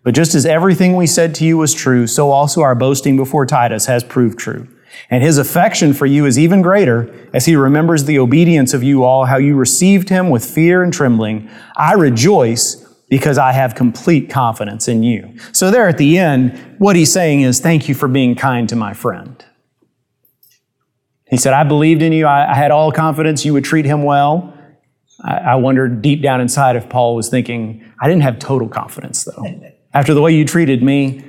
But 0.03 0.13
just 0.13 0.35
as 0.35 0.45
everything 0.45 0.95
we 0.95 1.07
said 1.07 1.33
to 1.35 1.45
you 1.45 1.57
was 1.57 1.73
true, 1.73 2.07
so 2.07 2.31
also 2.31 2.61
our 2.61 2.75
boasting 2.75 3.15
before 3.15 3.45
Titus 3.45 3.85
has 3.85 4.03
proved 4.03 4.37
true. 4.37 4.67
And 5.09 5.23
his 5.23 5.37
affection 5.37 5.93
for 5.93 6.05
you 6.05 6.25
is 6.25 6.37
even 6.37 6.61
greater 6.61 7.13
as 7.33 7.45
he 7.45 7.55
remembers 7.55 8.03
the 8.03 8.19
obedience 8.19 8.73
of 8.73 8.83
you 8.83 9.03
all, 9.03 9.25
how 9.25 9.37
you 9.37 9.55
received 9.55 10.09
him 10.09 10.29
with 10.29 10.45
fear 10.45 10.83
and 10.83 10.93
trembling. 10.93 11.49
I 11.75 11.93
rejoice 11.93 12.75
because 13.09 13.37
I 13.37 13.51
have 13.53 13.75
complete 13.75 14.29
confidence 14.29 14.87
in 14.87 15.03
you. 15.03 15.37
So, 15.51 15.71
there 15.71 15.87
at 15.87 15.97
the 15.97 16.17
end, 16.17 16.57
what 16.79 16.95
he's 16.95 17.11
saying 17.11 17.41
is, 17.41 17.59
Thank 17.59 17.87
you 17.87 17.95
for 17.95 18.07
being 18.07 18.35
kind 18.35 18.67
to 18.69 18.75
my 18.75 18.93
friend. 18.93 19.43
He 21.29 21.37
said, 21.37 21.53
I 21.53 21.63
believed 21.63 22.01
in 22.01 22.11
you. 22.11 22.25
I, 22.27 22.51
I 22.51 22.55
had 22.55 22.71
all 22.71 22.91
confidence 22.91 23.45
you 23.45 23.53
would 23.53 23.63
treat 23.63 23.85
him 23.85 24.03
well. 24.03 24.57
I, 25.23 25.37
I 25.37 25.55
wondered 25.55 26.01
deep 26.01 26.21
down 26.21 26.41
inside 26.41 26.75
if 26.75 26.89
Paul 26.89 27.15
was 27.15 27.29
thinking, 27.29 27.83
I 27.99 28.07
didn't 28.07 28.23
have 28.23 28.39
total 28.39 28.67
confidence, 28.67 29.23
though. 29.23 29.43
After 29.93 30.13
the 30.13 30.21
way 30.21 30.33
you 30.33 30.45
treated 30.45 30.81
me, 30.81 31.23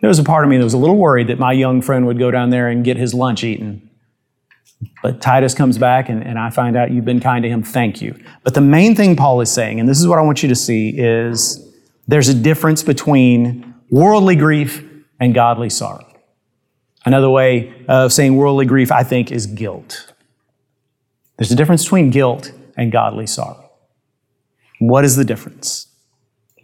there 0.00 0.08
was 0.08 0.18
a 0.18 0.24
part 0.24 0.44
of 0.44 0.50
me 0.50 0.56
that 0.56 0.64
was 0.64 0.74
a 0.74 0.78
little 0.78 0.96
worried 0.96 1.28
that 1.28 1.38
my 1.38 1.52
young 1.52 1.82
friend 1.82 2.06
would 2.06 2.18
go 2.18 2.30
down 2.30 2.50
there 2.50 2.68
and 2.68 2.84
get 2.84 2.96
his 2.96 3.14
lunch 3.14 3.44
eaten. 3.44 3.88
But 5.02 5.20
Titus 5.20 5.54
comes 5.54 5.78
back 5.78 6.08
and, 6.08 6.26
and 6.26 6.38
I 6.38 6.50
find 6.50 6.76
out 6.76 6.90
you've 6.90 7.04
been 7.04 7.20
kind 7.20 7.42
to 7.42 7.48
him. 7.48 7.62
Thank 7.62 8.00
you. 8.00 8.18
But 8.44 8.54
the 8.54 8.62
main 8.62 8.96
thing 8.96 9.14
Paul 9.14 9.40
is 9.40 9.52
saying, 9.52 9.78
and 9.78 9.88
this 9.88 10.00
is 10.00 10.08
what 10.08 10.18
I 10.18 10.22
want 10.22 10.42
you 10.42 10.48
to 10.48 10.54
see, 10.54 10.90
is 10.90 11.70
there's 12.08 12.28
a 12.28 12.34
difference 12.34 12.82
between 12.82 13.74
worldly 13.90 14.36
grief 14.36 14.82
and 15.20 15.34
godly 15.34 15.68
sorrow. 15.68 16.06
Another 17.04 17.28
way 17.28 17.74
of 17.88 18.12
saying 18.12 18.36
worldly 18.36 18.66
grief, 18.66 18.90
I 18.90 19.02
think, 19.02 19.30
is 19.30 19.46
guilt. 19.46 20.12
There's 21.36 21.52
a 21.52 21.56
difference 21.56 21.84
between 21.84 22.10
guilt 22.10 22.52
and 22.76 22.90
godly 22.90 23.26
sorrow. 23.26 23.70
What 24.78 25.04
is 25.04 25.16
the 25.16 25.24
difference? 25.24 25.89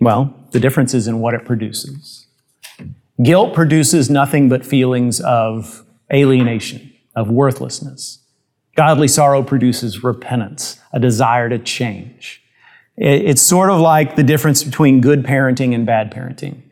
Well, 0.00 0.34
the 0.50 0.60
difference 0.60 0.94
is 0.94 1.06
in 1.06 1.20
what 1.20 1.34
it 1.34 1.44
produces. 1.44 2.26
Guilt 3.22 3.54
produces 3.54 4.10
nothing 4.10 4.48
but 4.48 4.64
feelings 4.64 5.20
of 5.20 5.84
alienation 6.12 6.92
of 7.14 7.30
worthlessness. 7.30 8.20
Godly 8.76 9.08
sorrow 9.08 9.42
produces 9.42 10.04
repentance, 10.04 10.78
a 10.92 11.00
desire 11.00 11.48
to 11.48 11.58
change. 11.58 12.42
It's 12.98 13.42
sort 13.42 13.70
of 13.70 13.80
like 13.80 14.16
the 14.16 14.22
difference 14.22 14.62
between 14.62 15.00
good 15.00 15.24
parenting 15.24 15.74
and 15.74 15.86
bad 15.86 16.10
parenting. 16.10 16.62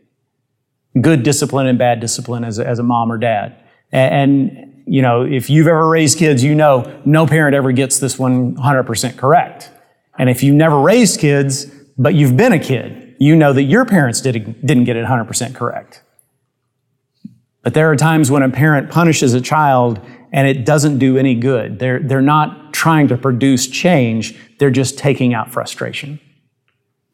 Good 1.01 1.23
discipline 1.23 1.67
and 1.67 1.79
bad 1.79 2.01
discipline 2.01 2.45
as 2.45 2.59
a, 2.59 2.67
as 2.67 2.79
a 2.79 2.83
mom 2.83 3.11
or 3.11 3.19
dad. 3.19 3.57
And, 3.91 4.83
you 4.87 5.03
know, 5.03 5.23
if 5.23 5.51
you've 5.51 5.67
ever 5.67 5.89
raised 5.89 6.19
kids, 6.19 6.45
you 6.45 6.55
know 6.55 7.01
no 7.05 7.27
parent 7.27 7.55
ever 7.55 7.73
gets 7.73 7.99
this 7.99 8.17
100% 8.17 9.17
correct. 9.17 9.71
And 10.19 10.31
if 10.31 10.43
you've 10.43 10.55
never 10.55 10.81
raised 10.81 11.21
kids, 11.21 11.67
but 11.99 12.15
you've 12.15 12.37
been 12.37 12.53
a 12.53 12.59
kid, 12.59 13.04
you 13.19 13.37
know 13.37 13.53
that 13.53 13.65
your 13.65 13.85
parents 13.85 14.21
did, 14.21 14.67
didn't 14.67 14.85
get 14.85 14.97
it 14.97 15.07
100% 15.07 15.55
correct. 15.55 16.03
But 17.63 17.75
there 17.75 17.91
are 17.91 17.97
times 17.97 18.31
when 18.31 18.43
a 18.43 18.51
parent 18.51 18.91
punishes 18.91 19.33
a 19.35 19.41
child 19.41 20.01
and 20.33 20.47
it 20.47 20.67
doesn't 20.67 20.99
do 20.99 21.17
any 21.17 21.35
good. 21.35 21.79
They're, 21.79 22.01
they're 22.01 22.21
not 22.21 22.75
trying 22.75 23.09
to 23.09 23.17
produce 23.17 23.67
change, 23.67 24.39
they're 24.59 24.71
just 24.71 24.99
taking 24.99 25.33
out 25.33 25.51
frustration. 25.51 26.21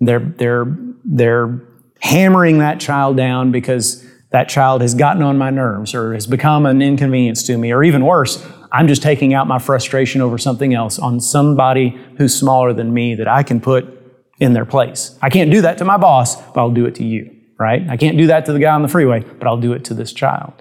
They're, 0.00 0.18
they're, 0.18 0.76
they're 1.04 1.60
hammering 2.00 2.58
that 2.58 2.80
child 2.80 3.16
down 3.16 3.52
because 3.52 4.04
that 4.30 4.48
child 4.48 4.80
has 4.80 4.94
gotten 4.94 5.22
on 5.22 5.36
my 5.36 5.50
nerves 5.50 5.94
or 5.94 6.14
has 6.14 6.26
become 6.26 6.64
an 6.66 6.80
inconvenience 6.80 7.42
to 7.44 7.58
me, 7.58 7.72
or 7.72 7.84
even 7.84 8.04
worse, 8.04 8.44
I'm 8.72 8.88
just 8.88 9.02
taking 9.02 9.34
out 9.34 9.46
my 9.46 9.58
frustration 9.58 10.20
over 10.20 10.38
something 10.38 10.72
else 10.72 10.98
on 10.98 11.20
somebody 11.20 12.00
who's 12.16 12.34
smaller 12.34 12.72
than 12.72 12.94
me 12.94 13.14
that 13.16 13.28
I 13.28 13.42
can 13.42 13.60
put 13.60 13.99
in 14.40 14.54
their 14.54 14.64
place. 14.64 15.16
I 15.22 15.28
can't 15.28 15.50
do 15.50 15.60
that 15.60 15.78
to 15.78 15.84
my 15.84 15.98
boss, 15.98 16.36
but 16.36 16.56
I'll 16.56 16.70
do 16.70 16.86
it 16.86 16.94
to 16.96 17.04
you, 17.04 17.30
right? 17.58 17.86
I 17.88 17.96
can't 17.96 18.16
do 18.16 18.26
that 18.28 18.46
to 18.46 18.52
the 18.52 18.58
guy 18.58 18.74
on 18.74 18.82
the 18.82 18.88
freeway, 18.88 19.20
but 19.20 19.46
I'll 19.46 19.60
do 19.60 19.74
it 19.74 19.84
to 19.84 19.94
this 19.94 20.12
child. 20.12 20.54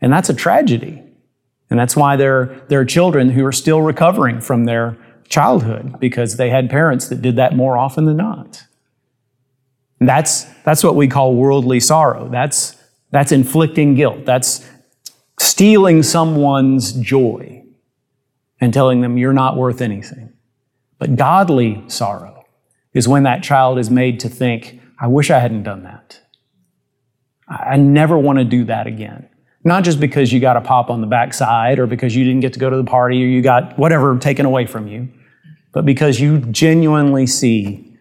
And 0.00 0.12
that's 0.12 0.28
a 0.28 0.34
tragedy. 0.34 1.00
And 1.70 1.78
that's 1.78 1.96
why 1.96 2.16
there, 2.16 2.60
there 2.68 2.80
are 2.80 2.84
children 2.84 3.30
who 3.30 3.46
are 3.46 3.52
still 3.52 3.80
recovering 3.80 4.40
from 4.40 4.64
their 4.64 4.98
childhood 5.28 5.98
because 6.00 6.36
they 6.36 6.50
had 6.50 6.68
parents 6.68 7.08
that 7.08 7.22
did 7.22 7.36
that 7.36 7.54
more 7.54 7.78
often 7.78 8.04
than 8.04 8.16
not. 8.16 8.64
And 10.00 10.08
that's, 10.08 10.44
that's 10.64 10.82
what 10.82 10.96
we 10.96 11.06
call 11.06 11.34
worldly 11.34 11.78
sorrow. 11.78 12.28
That's, 12.28 12.76
that's 13.12 13.30
inflicting 13.30 13.94
guilt. 13.94 14.26
That's 14.26 14.68
stealing 15.38 16.02
someone's 16.02 16.92
joy 16.92 17.64
and 18.60 18.74
telling 18.74 19.00
them 19.00 19.16
you're 19.16 19.32
not 19.32 19.56
worth 19.56 19.80
anything. 19.80 20.32
But 20.98 21.16
godly 21.16 21.84
sorrow 21.86 22.31
is 22.94 23.08
when 23.08 23.22
that 23.22 23.42
child 23.42 23.78
is 23.78 23.90
made 23.90 24.20
to 24.20 24.28
think, 24.28 24.80
I 25.00 25.06
wish 25.06 25.30
I 25.30 25.38
hadn't 25.38 25.62
done 25.62 25.84
that. 25.84 26.20
I 27.48 27.76
never 27.76 28.18
want 28.18 28.38
to 28.38 28.44
do 28.44 28.64
that 28.64 28.86
again. 28.86 29.28
Not 29.64 29.84
just 29.84 30.00
because 30.00 30.32
you 30.32 30.40
got 30.40 30.56
a 30.56 30.60
pop 30.60 30.90
on 30.90 31.00
the 31.00 31.06
backside 31.06 31.78
or 31.78 31.86
because 31.86 32.16
you 32.16 32.24
didn't 32.24 32.40
get 32.40 32.52
to 32.54 32.58
go 32.58 32.70
to 32.70 32.76
the 32.76 32.84
party 32.84 33.22
or 33.22 33.26
you 33.26 33.42
got 33.42 33.78
whatever 33.78 34.16
taken 34.18 34.46
away 34.46 34.66
from 34.66 34.88
you, 34.88 35.08
but 35.72 35.84
because 35.84 36.20
you 36.20 36.40
genuinely 36.40 37.26
see 37.26 37.96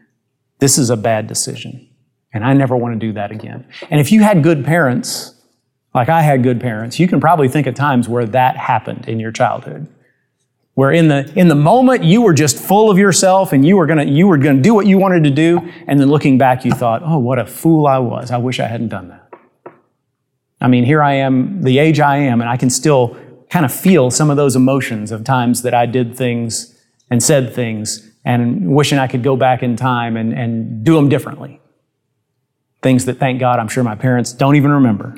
this 0.59 0.77
is 0.77 0.89
a 0.89 0.97
bad 0.97 1.27
decision 1.27 1.87
and 2.33 2.45
I 2.45 2.53
never 2.53 2.75
want 2.75 2.99
to 2.99 2.99
do 2.99 3.13
that 3.13 3.31
again. 3.31 3.65
And 3.89 3.99
if 3.99 4.11
you 4.11 4.21
had 4.21 4.43
good 4.43 4.63
parents, 4.63 5.35
like 5.93 6.09
I 6.09 6.21
had 6.21 6.43
good 6.43 6.59
parents, 6.59 6.99
you 6.99 7.07
can 7.07 7.19
probably 7.19 7.47
think 7.47 7.67
of 7.67 7.75
times 7.75 8.07
where 8.07 8.25
that 8.27 8.57
happened 8.57 9.07
in 9.07 9.19
your 9.19 9.31
childhood. 9.31 9.87
Where 10.73 10.91
in 10.91 11.09
the 11.09 11.31
in 11.35 11.49
the 11.49 11.55
moment 11.55 12.03
you 12.03 12.21
were 12.21 12.33
just 12.33 12.57
full 12.57 12.89
of 12.89 12.97
yourself 12.97 13.51
and 13.51 13.65
you 13.65 13.75
were 13.75 13.85
gonna 13.85 14.05
you 14.05 14.27
were 14.27 14.37
gonna 14.37 14.61
do 14.61 14.73
what 14.73 14.85
you 14.85 14.97
wanted 14.97 15.23
to 15.25 15.29
do, 15.31 15.59
and 15.87 15.99
then 15.99 16.07
looking 16.07 16.37
back 16.37 16.63
you 16.63 16.71
thought, 16.71 17.01
oh, 17.03 17.19
what 17.19 17.39
a 17.39 17.45
fool 17.45 17.87
I 17.87 17.97
was. 17.97 18.31
I 18.31 18.37
wish 18.37 18.59
I 18.59 18.67
hadn't 18.67 18.89
done 18.89 19.09
that. 19.09 19.29
I 20.61 20.67
mean, 20.67 20.85
here 20.85 21.01
I 21.01 21.13
am, 21.13 21.63
the 21.63 21.79
age 21.79 21.99
I 21.99 22.17
am, 22.17 22.39
and 22.39 22.49
I 22.49 22.55
can 22.55 22.69
still 22.69 23.17
kind 23.49 23.65
of 23.65 23.73
feel 23.73 24.11
some 24.11 24.29
of 24.29 24.37
those 24.37 24.55
emotions 24.55 25.11
of 25.11 25.23
times 25.23 25.63
that 25.63 25.73
I 25.73 25.85
did 25.85 26.15
things 26.15 26.79
and 27.09 27.21
said 27.21 27.53
things 27.53 28.09
and 28.23 28.73
wishing 28.73 28.97
I 28.97 29.07
could 29.07 29.23
go 29.23 29.35
back 29.35 29.63
in 29.63 29.75
time 29.75 30.15
and, 30.15 30.31
and 30.33 30.85
do 30.85 30.95
them 30.95 31.09
differently. 31.09 31.59
Things 32.81 33.05
that, 33.05 33.17
thank 33.17 33.39
God, 33.39 33.59
I'm 33.59 33.67
sure 33.67 33.83
my 33.83 33.95
parents 33.95 34.31
don't 34.31 34.55
even 34.55 34.71
remember. 34.71 35.15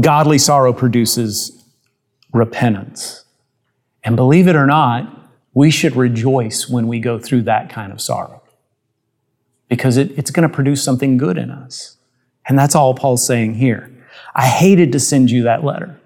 Godly 0.00 0.38
sorrow 0.38 0.72
produces 0.72 1.63
repentance. 2.34 3.24
And 4.02 4.16
believe 4.16 4.46
it 4.46 4.56
or 4.56 4.66
not, 4.66 5.30
we 5.54 5.70
should 5.70 5.96
rejoice 5.96 6.68
when 6.68 6.88
we 6.88 6.98
go 6.98 7.18
through 7.18 7.42
that 7.42 7.70
kind 7.70 7.92
of 7.92 8.00
sorrow 8.00 8.42
because 9.68 9.96
it, 9.96 10.10
it's 10.18 10.30
going 10.30 10.46
to 10.46 10.54
produce 10.54 10.84
something 10.84 11.16
good 11.16 11.38
in 11.38 11.50
us. 11.50 11.96
And 12.46 12.58
that's 12.58 12.74
all 12.74 12.94
Paul's 12.94 13.24
saying 13.26 13.54
here. 13.54 13.90
I 14.34 14.46
hated 14.46 14.92
to 14.92 15.00
send 15.00 15.30
you 15.30 15.44
that 15.44 15.64
letter. 15.64 15.98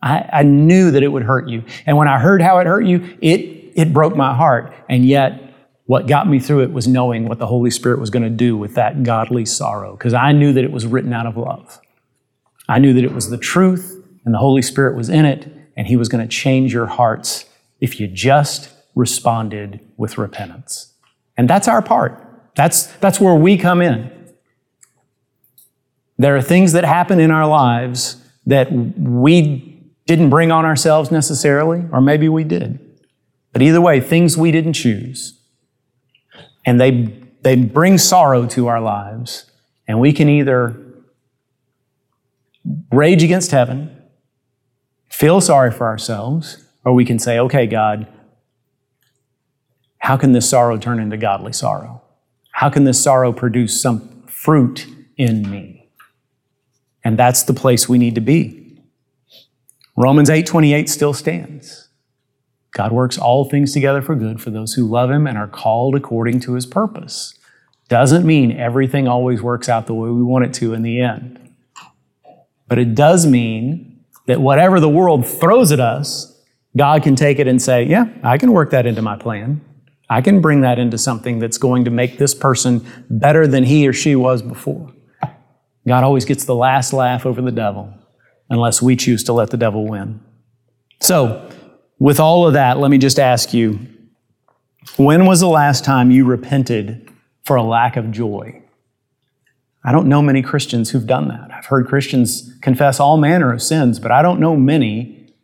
I, 0.00 0.28
I 0.32 0.42
knew 0.44 0.90
that 0.92 1.02
it 1.02 1.08
would 1.08 1.24
hurt 1.24 1.48
you. 1.48 1.64
And 1.84 1.96
when 1.96 2.08
I 2.08 2.18
heard 2.18 2.40
how 2.40 2.58
it 2.58 2.66
hurt 2.66 2.84
you, 2.86 3.16
it, 3.20 3.72
it 3.74 3.92
broke 3.92 4.16
my 4.16 4.34
heart. 4.34 4.72
And 4.88 5.04
yet, 5.04 5.52
what 5.86 6.06
got 6.06 6.28
me 6.28 6.38
through 6.38 6.62
it 6.62 6.72
was 6.72 6.86
knowing 6.86 7.28
what 7.28 7.38
the 7.38 7.46
Holy 7.46 7.70
Spirit 7.70 7.98
was 7.98 8.08
going 8.08 8.22
to 8.22 8.30
do 8.30 8.56
with 8.56 8.76
that 8.76 9.02
godly 9.02 9.44
sorrow, 9.44 9.96
because 9.96 10.14
I 10.14 10.32
knew 10.32 10.52
that 10.52 10.64
it 10.64 10.72
was 10.72 10.86
written 10.86 11.12
out 11.12 11.26
of 11.26 11.36
love. 11.36 11.80
I 12.68 12.78
knew 12.78 12.94
that 12.94 13.04
it 13.04 13.12
was 13.12 13.30
the 13.30 13.36
truth, 13.36 14.02
and 14.24 14.32
the 14.32 14.38
Holy 14.38 14.62
Spirit 14.62 14.96
was 14.96 15.08
in 15.08 15.24
it, 15.24 15.52
and 15.76 15.86
He 15.86 15.96
was 15.96 16.08
going 16.08 16.26
to 16.26 16.28
change 16.28 16.72
your 16.72 16.86
hearts 16.86 17.46
if 17.80 17.98
you 17.98 18.06
just 18.06 18.70
responded 18.94 19.80
with 19.96 20.18
repentance. 20.18 20.92
And 21.36 21.48
that's 21.48 21.68
our 21.68 21.82
part. 21.82 22.22
That's, 22.54 22.86
that's 22.98 23.18
where 23.18 23.34
we 23.34 23.56
come 23.56 23.80
in. 23.80 24.10
There 26.18 26.36
are 26.36 26.42
things 26.42 26.72
that 26.72 26.84
happen 26.84 27.18
in 27.18 27.30
our 27.30 27.46
lives 27.46 28.22
that 28.46 28.70
we 28.72 29.82
didn't 30.06 30.30
bring 30.30 30.52
on 30.52 30.64
ourselves 30.64 31.10
necessarily, 31.10 31.84
or 31.92 32.00
maybe 32.00 32.28
we 32.28 32.44
did. 32.44 32.78
But 33.52 33.62
either 33.62 33.80
way, 33.80 34.00
things 34.00 34.36
we 34.36 34.50
didn't 34.50 34.74
choose. 34.74 35.38
And 36.64 36.80
they, 36.80 37.12
they 37.42 37.56
bring 37.56 37.98
sorrow 37.98 38.46
to 38.48 38.66
our 38.68 38.80
lives. 38.80 39.50
And 39.88 40.00
we 40.00 40.12
can 40.12 40.28
either 40.28 40.76
rage 42.92 43.22
against 43.22 43.50
heaven, 43.50 44.01
feel 45.22 45.40
sorry 45.40 45.70
for 45.70 45.86
ourselves, 45.86 46.64
or 46.84 46.92
we 46.92 47.04
can 47.04 47.16
say, 47.16 47.38
okay, 47.38 47.64
God, 47.64 48.08
how 49.98 50.16
can 50.16 50.32
this 50.32 50.50
sorrow 50.50 50.76
turn 50.76 50.98
into 50.98 51.16
godly 51.16 51.52
sorrow? 51.52 52.02
How 52.50 52.68
can 52.68 52.82
this 52.82 53.00
sorrow 53.00 53.32
produce 53.32 53.80
some 53.80 54.24
fruit 54.26 54.84
in 55.16 55.48
me? 55.48 55.88
And 57.04 57.16
that's 57.16 57.44
the 57.44 57.54
place 57.54 57.88
we 57.88 57.98
need 57.98 58.16
to 58.16 58.20
be. 58.20 58.82
Romans 59.96 60.28
8:28 60.28 60.88
still 60.88 61.14
stands. 61.14 61.88
God 62.72 62.90
works 62.90 63.16
all 63.16 63.44
things 63.44 63.72
together 63.72 64.02
for 64.02 64.16
good 64.16 64.40
for 64.40 64.50
those 64.50 64.74
who 64.74 64.88
love 64.88 65.12
him 65.12 65.28
and 65.28 65.38
are 65.38 65.46
called 65.46 65.94
according 65.94 66.40
to 66.40 66.54
his 66.54 66.66
purpose. 66.66 67.38
Doesn't 67.88 68.26
mean 68.26 68.50
everything 68.50 69.06
always 69.06 69.40
works 69.40 69.68
out 69.68 69.86
the 69.86 69.94
way 69.94 70.10
we 70.10 70.24
want 70.24 70.46
it 70.46 70.54
to 70.54 70.74
in 70.74 70.82
the 70.82 71.00
end. 71.00 71.38
But 72.66 72.80
it 72.80 72.96
does 72.96 73.24
mean 73.24 73.91
that 74.26 74.40
whatever 74.40 74.80
the 74.80 74.88
world 74.88 75.26
throws 75.26 75.72
at 75.72 75.80
us, 75.80 76.40
God 76.76 77.02
can 77.02 77.16
take 77.16 77.38
it 77.38 77.46
and 77.46 77.60
say, 77.60 77.84
Yeah, 77.84 78.06
I 78.22 78.38
can 78.38 78.52
work 78.52 78.70
that 78.70 78.86
into 78.86 79.02
my 79.02 79.16
plan. 79.16 79.60
I 80.08 80.20
can 80.20 80.40
bring 80.40 80.60
that 80.60 80.78
into 80.78 80.98
something 80.98 81.38
that's 81.38 81.58
going 81.58 81.84
to 81.84 81.90
make 81.90 82.18
this 82.18 82.34
person 82.34 82.86
better 83.08 83.46
than 83.46 83.64
he 83.64 83.88
or 83.88 83.92
she 83.92 84.14
was 84.14 84.42
before. 84.42 84.92
God 85.86 86.04
always 86.04 86.24
gets 86.24 86.44
the 86.44 86.54
last 86.54 86.92
laugh 86.92 87.26
over 87.26 87.40
the 87.42 87.50
devil 87.50 87.92
unless 88.50 88.82
we 88.82 88.94
choose 88.94 89.24
to 89.24 89.32
let 89.32 89.50
the 89.50 89.56
devil 89.56 89.88
win. 89.88 90.20
So, 91.00 91.50
with 91.98 92.20
all 92.20 92.46
of 92.46 92.52
that, 92.52 92.78
let 92.78 92.90
me 92.90 92.98
just 92.98 93.18
ask 93.18 93.54
you 93.54 93.78
when 94.96 95.26
was 95.26 95.40
the 95.40 95.48
last 95.48 95.84
time 95.84 96.10
you 96.10 96.24
repented 96.24 97.10
for 97.44 97.56
a 97.56 97.62
lack 97.62 97.96
of 97.96 98.10
joy? 98.10 98.61
I 99.84 99.90
don't 99.90 100.06
know 100.06 100.22
many 100.22 100.42
Christians 100.42 100.90
who've 100.90 101.06
done 101.06 101.28
that. 101.28 101.50
I've 101.52 101.66
heard 101.66 101.88
Christians 101.88 102.52
confess 102.60 103.00
all 103.00 103.16
manner 103.16 103.52
of 103.52 103.60
sins, 103.60 103.98
but 103.98 104.12
I 104.12 104.22
don't 104.22 104.38
know 104.38 104.56
many. 104.56 105.34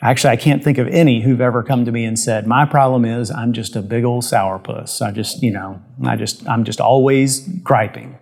Actually, 0.00 0.32
I 0.32 0.36
can't 0.36 0.62
think 0.62 0.78
of 0.78 0.86
any 0.88 1.22
who've 1.22 1.40
ever 1.40 1.64
come 1.64 1.84
to 1.84 1.90
me 1.90 2.04
and 2.04 2.16
said, 2.16 2.46
"My 2.46 2.64
problem 2.64 3.04
is 3.04 3.32
I'm 3.32 3.52
just 3.52 3.74
a 3.74 3.82
big 3.82 4.04
old 4.04 4.22
sourpuss. 4.22 5.02
I 5.02 5.10
just, 5.10 5.42
you 5.42 5.50
know, 5.50 5.82
I 6.04 6.14
just 6.14 6.48
I'm 6.48 6.62
just 6.62 6.80
always 6.80 7.40
griping." 7.40 8.18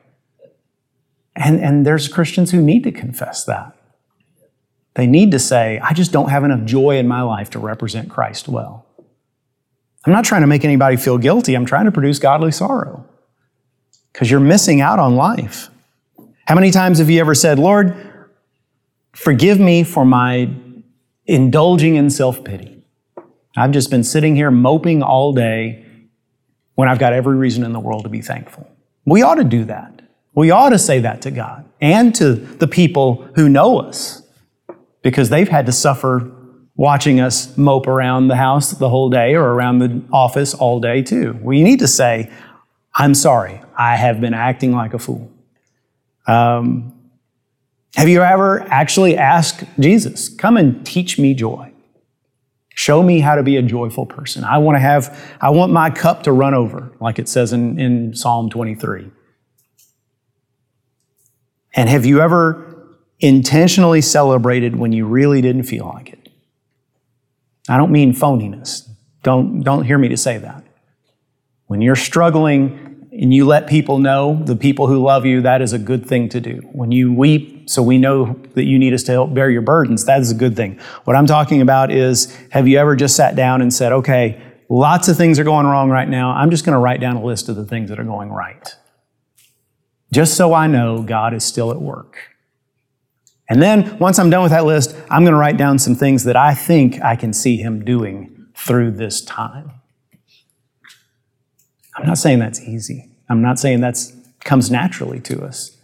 And, 1.35 1.61
and 1.61 1.85
there's 1.85 2.09
Christians 2.09 2.51
who 2.51 2.63
need 2.63 2.83
to 2.85 2.93
confess 2.93 3.45
that. 3.45 3.77
They 4.95 5.07
need 5.07 5.33
to 5.33 5.39
say, 5.39 5.79
I 5.81 5.93
just 5.93 6.11
don't 6.11 6.31
have 6.31 6.45
enough 6.45 6.65
joy 6.65 6.97
in 6.97 7.07
my 7.07 7.21
life 7.21 7.51
to 7.51 7.59
represent 7.59 8.09
Christ 8.09 8.49
well. 8.49 8.87
I'm 10.07 10.15
not 10.15 10.25
trying 10.25 10.41
to 10.41 10.47
make 10.47 10.65
anybody 10.65 10.97
feel 10.97 11.19
guilty. 11.19 11.55
I'm 11.55 11.67
trying 11.67 11.85
to 11.85 11.93
produce 11.93 12.19
godly 12.19 12.53
sorrow 12.53 13.07
because 14.17 14.31
you're 14.31 14.41
missing 14.41 14.81
out 14.81 14.99
on 14.99 15.15
life. 15.15 15.69
How 16.47 16.55
many 16.55 16.71
times 16.71 17.01
have 17.01 17.11
you 17.11 17.21
ever 17.21 17.35
said, 17.35 17.59
Lord, 17.59 17.95
forgive 19.13 19.61
me 19.61 19.85
for 19.85 20.07
my 20.07 20.49
indulging 21.27 21.97
in 21.97 22.09
self 22.09 22.43
pity? 22.43 22.83
I've 23.59 23.73
just 23.73 23.91
been 23.91 24.03
sitting 24.03 24.35
here 24.35 24.51
moping 24.51 25.03
all 25.03 25.35
day 25.35 25.85
when 26.77 26.89
I've 26.89 26.99
got 26.99 27.13
every 27.13 27.37
reason 27.37 27.63
in 27.63 27.75
the 27.75 27.79
world 27.81 28.05
to 28.05 28.09
be 28.09 28.23
thankful. 28.23 28.67
We 29.05 29.21
ought 29.21 29.35
to 29.35 29.45
do 29.45 29.67
that. 29.67 30.01
We 30.35 30.51
ought 30.51 30.71
to 30.71 30.79
say 30.79 31.01
that 31.01 31.21
to 31.23 31.31
God 31.31 31.69
and 31.83 32.15
to 32.15 32.37
the 32.37 32.69
people 32.69 33.29
who 33.35 33.51
know 33.51 33.81
us 33.81 34.23
because 35.03 35.29
they've 35.29 35.49
had 35.49 35.67
to 35.67 35.73
suffer 35.73 36.33
watching 36.75 37.21
us 37.21 37.55
mope 37.59 37.87
around 37.87 38.29
the 38.29 38.37
house 38.37 38.71
the 38.71 38.89
whole 38.89 39.11
day 39.11 39.35
or 39.35 39.53
around 39.53 39.81
the 39.81 40.03
office 40.11 40.55
all 40.55 40.81
day 40.81 41.03
too. 41.03 41.39
We 41.43 41.63
need 41.63 41.81
to 41.81 41.89
say, 41.89 42.31
I'm 42.97 43.15
sorry, 43.15 43.61
I 43.77 43.97
have 43.97 44.21
been 44.21 44.35
acting 44.35 44.73
like 44.73 44.95
a 44.95 44.99
fool. 44.99 45.31
Um, 46.27 46.93
have 47.95 48.09
you 48.09 48.23
ever 48.23 48.61
actually 48.63 49.17
asked 49.17 49.65
Jesus, 49.79 50.29
come 50.29 50.57
and 50.57 50.85
teach 50.85 51.19
me 51.19 51.35
joy? 51.35 51.73
Show 52.75 53.03
me 53.03 53.21
how 53.21 53.37
to 53.37 53.43
be 53.43 53.57
a 53.57 53.63
joyful 53.63 54.05
person. 54.05 54.45
I 54.45 54.59
want 54.59 54.77
to 54.77 54.81
have, 54.81 55.37
I 55.41 55.49
want 55.49 55.73
my 55.73 55.89
cup 55.89 56.25
to 56.25 56.33
run 56.33 56.53
over, 56.53 56.93
like 57.01 57.19
it 57.19 57.29
says 57.29 57.53
in, 57.53 57.81
in 57.81 58.15
Psalm 58.15 58.51
23. 58.51 59.11
And 61.75 61.89
have 61.89 62.05
you 62.05 62.21
ever 62.21 62.97
intentionally 63.19 64.03
celebrated 64.03 64.77
when 64.77 64.93
you 64.93 65.07
really 65.07 65.41
didn't 65.41 65.63
feel 65.63 65.87
like 65.87 66.11
it? 66.11 66.29
I 67.67 67.79
don't 67.79 67.91
mean 67.91 68.13
phoniness. 68.13 68.87
Don't, 69.23 69.61
don't 69.61 69.85
hear 69.85 69.97
me 69.97 70.09
to 70.09 70.17
say 70.17 70.37
that. 70.37 70.66
When 71.67 71.81
you're 71.83 71.97
struggling 71.97 73.09
and 73.13 73.33
you 73.33 73.47
let 73.47 73.67
people 73.67 73.99
know, 73.99 74.43
the 74.45 74.57
people 74.57 74.87
who 74.87 75.03
love 75.03 75.25
you, 75.25 75.41
that 75.43 75.63
is 75.63 75.73
a 75.73 75.79
good 75.79 76.07
thing 76.07 76.29
to 76.31 76.41
do. 76.41 76.61
When 76.73 76.93
you 76.93 77.13
weep, 77.13 77.69
so 77.69 77.83
we 77.83 77.99
know 77.99 78.41
that 78.55 78.65
you 78.65 78.79
need 78.79 78.93
us 78.93 79.03
to 79.05 79.13
help 79.13 79.35
bear 79.35 79.51
your 79.51 79.63
burdens, 79.63 80.05
that 80.05 80.21
is 80.21 80.31
a 80.31 80.35
good 80.35 80.55
thing. 80.55 80.79
What 81.05 81.17
I'm 81.17 81.27
talking 81.27 81.63
about 81.63 81.91
is 81.91 82.35
have 82.51 82.69
you 82.69 82.79
ever 82.79 82.95
just 82.95 83.17
sat 83.17 83.35
down 83.35 83.63
and 83.63 83.73
said, 83.73 83.93
okay, 83.93 84.41
lots 84.69 85.09
of 85.09 85.17
things 85.17 85.39
are 85.39 85.45
going 85.45 85.67
wrong 85.67 85.91
right 85.91 86.09
now. 86.09 86.31
I'm 86.31 86.51
just 86.51 86.65
going 86.65 86.75
to 86.75 86.79
write 86.79 87.01
down 87.01 87.17
a 87.17 87.25
list 87.25 87.49
of 87.49 87.57
the 87.57 87.65
things 87.65 87.89
that 87.91 87.99
are 87.99 88.05
going 88.05 88.31
right. 88.31 88.75
just 90.13 90.37
so 90.37 90.55
I 90.55 90.67
know 90.67 91.03
God 91.03 91.35
is 91.35 91.45
still 91.45 91.71
at 91.71 91.81
work. 91.81 92.17
And 93.49 93.63
then 93.63 93.99
once 93.99 94.19
I'm 94.19 94.31
done 94.31 94.43
with 94.43 94.53
that 94.53 94.65
list, 94.65 94.97
I'm 95.11 95.23
going 95.23 95.33
to 95.33 95.39
write 95.39 95.57
down 95.57 95.79
some 95.79 95.95
things 95.95 96.25
that 96.25 96.37
I 96.37 96.55
think 96.55 97.01
I 97.03 97.17
can 97.17 97.33
see 97.33 97.57
Him 97.59 97.85
doing 97.85 98.47
through 98.55 98.93
this 98.93 99.21
time. 99.21 99.76
I'm 101.97 102.07
not 102.07 102.19
saying 102.19 102.39
that's 102.39 102.61
easy. 102.61 103.11
I'm 103.29 103.43
not 103.43 103.59
saying 103.59 103.81
that 103.81 103.99
comes 104.45 104.71
naturally 104.71 105.21
to 105.21 105.43
us. 105.45 105.77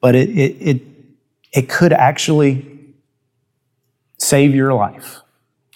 But 0.00 0.14
it, 0.14 0.28
it, 0.30 0.56
it, 0.60 0.82
it 1.52 1.68
could 1.68 1.92
actually 1.92 2.94
save 4.18 4.54
your 4.54 4.74
life, 4.74 5.20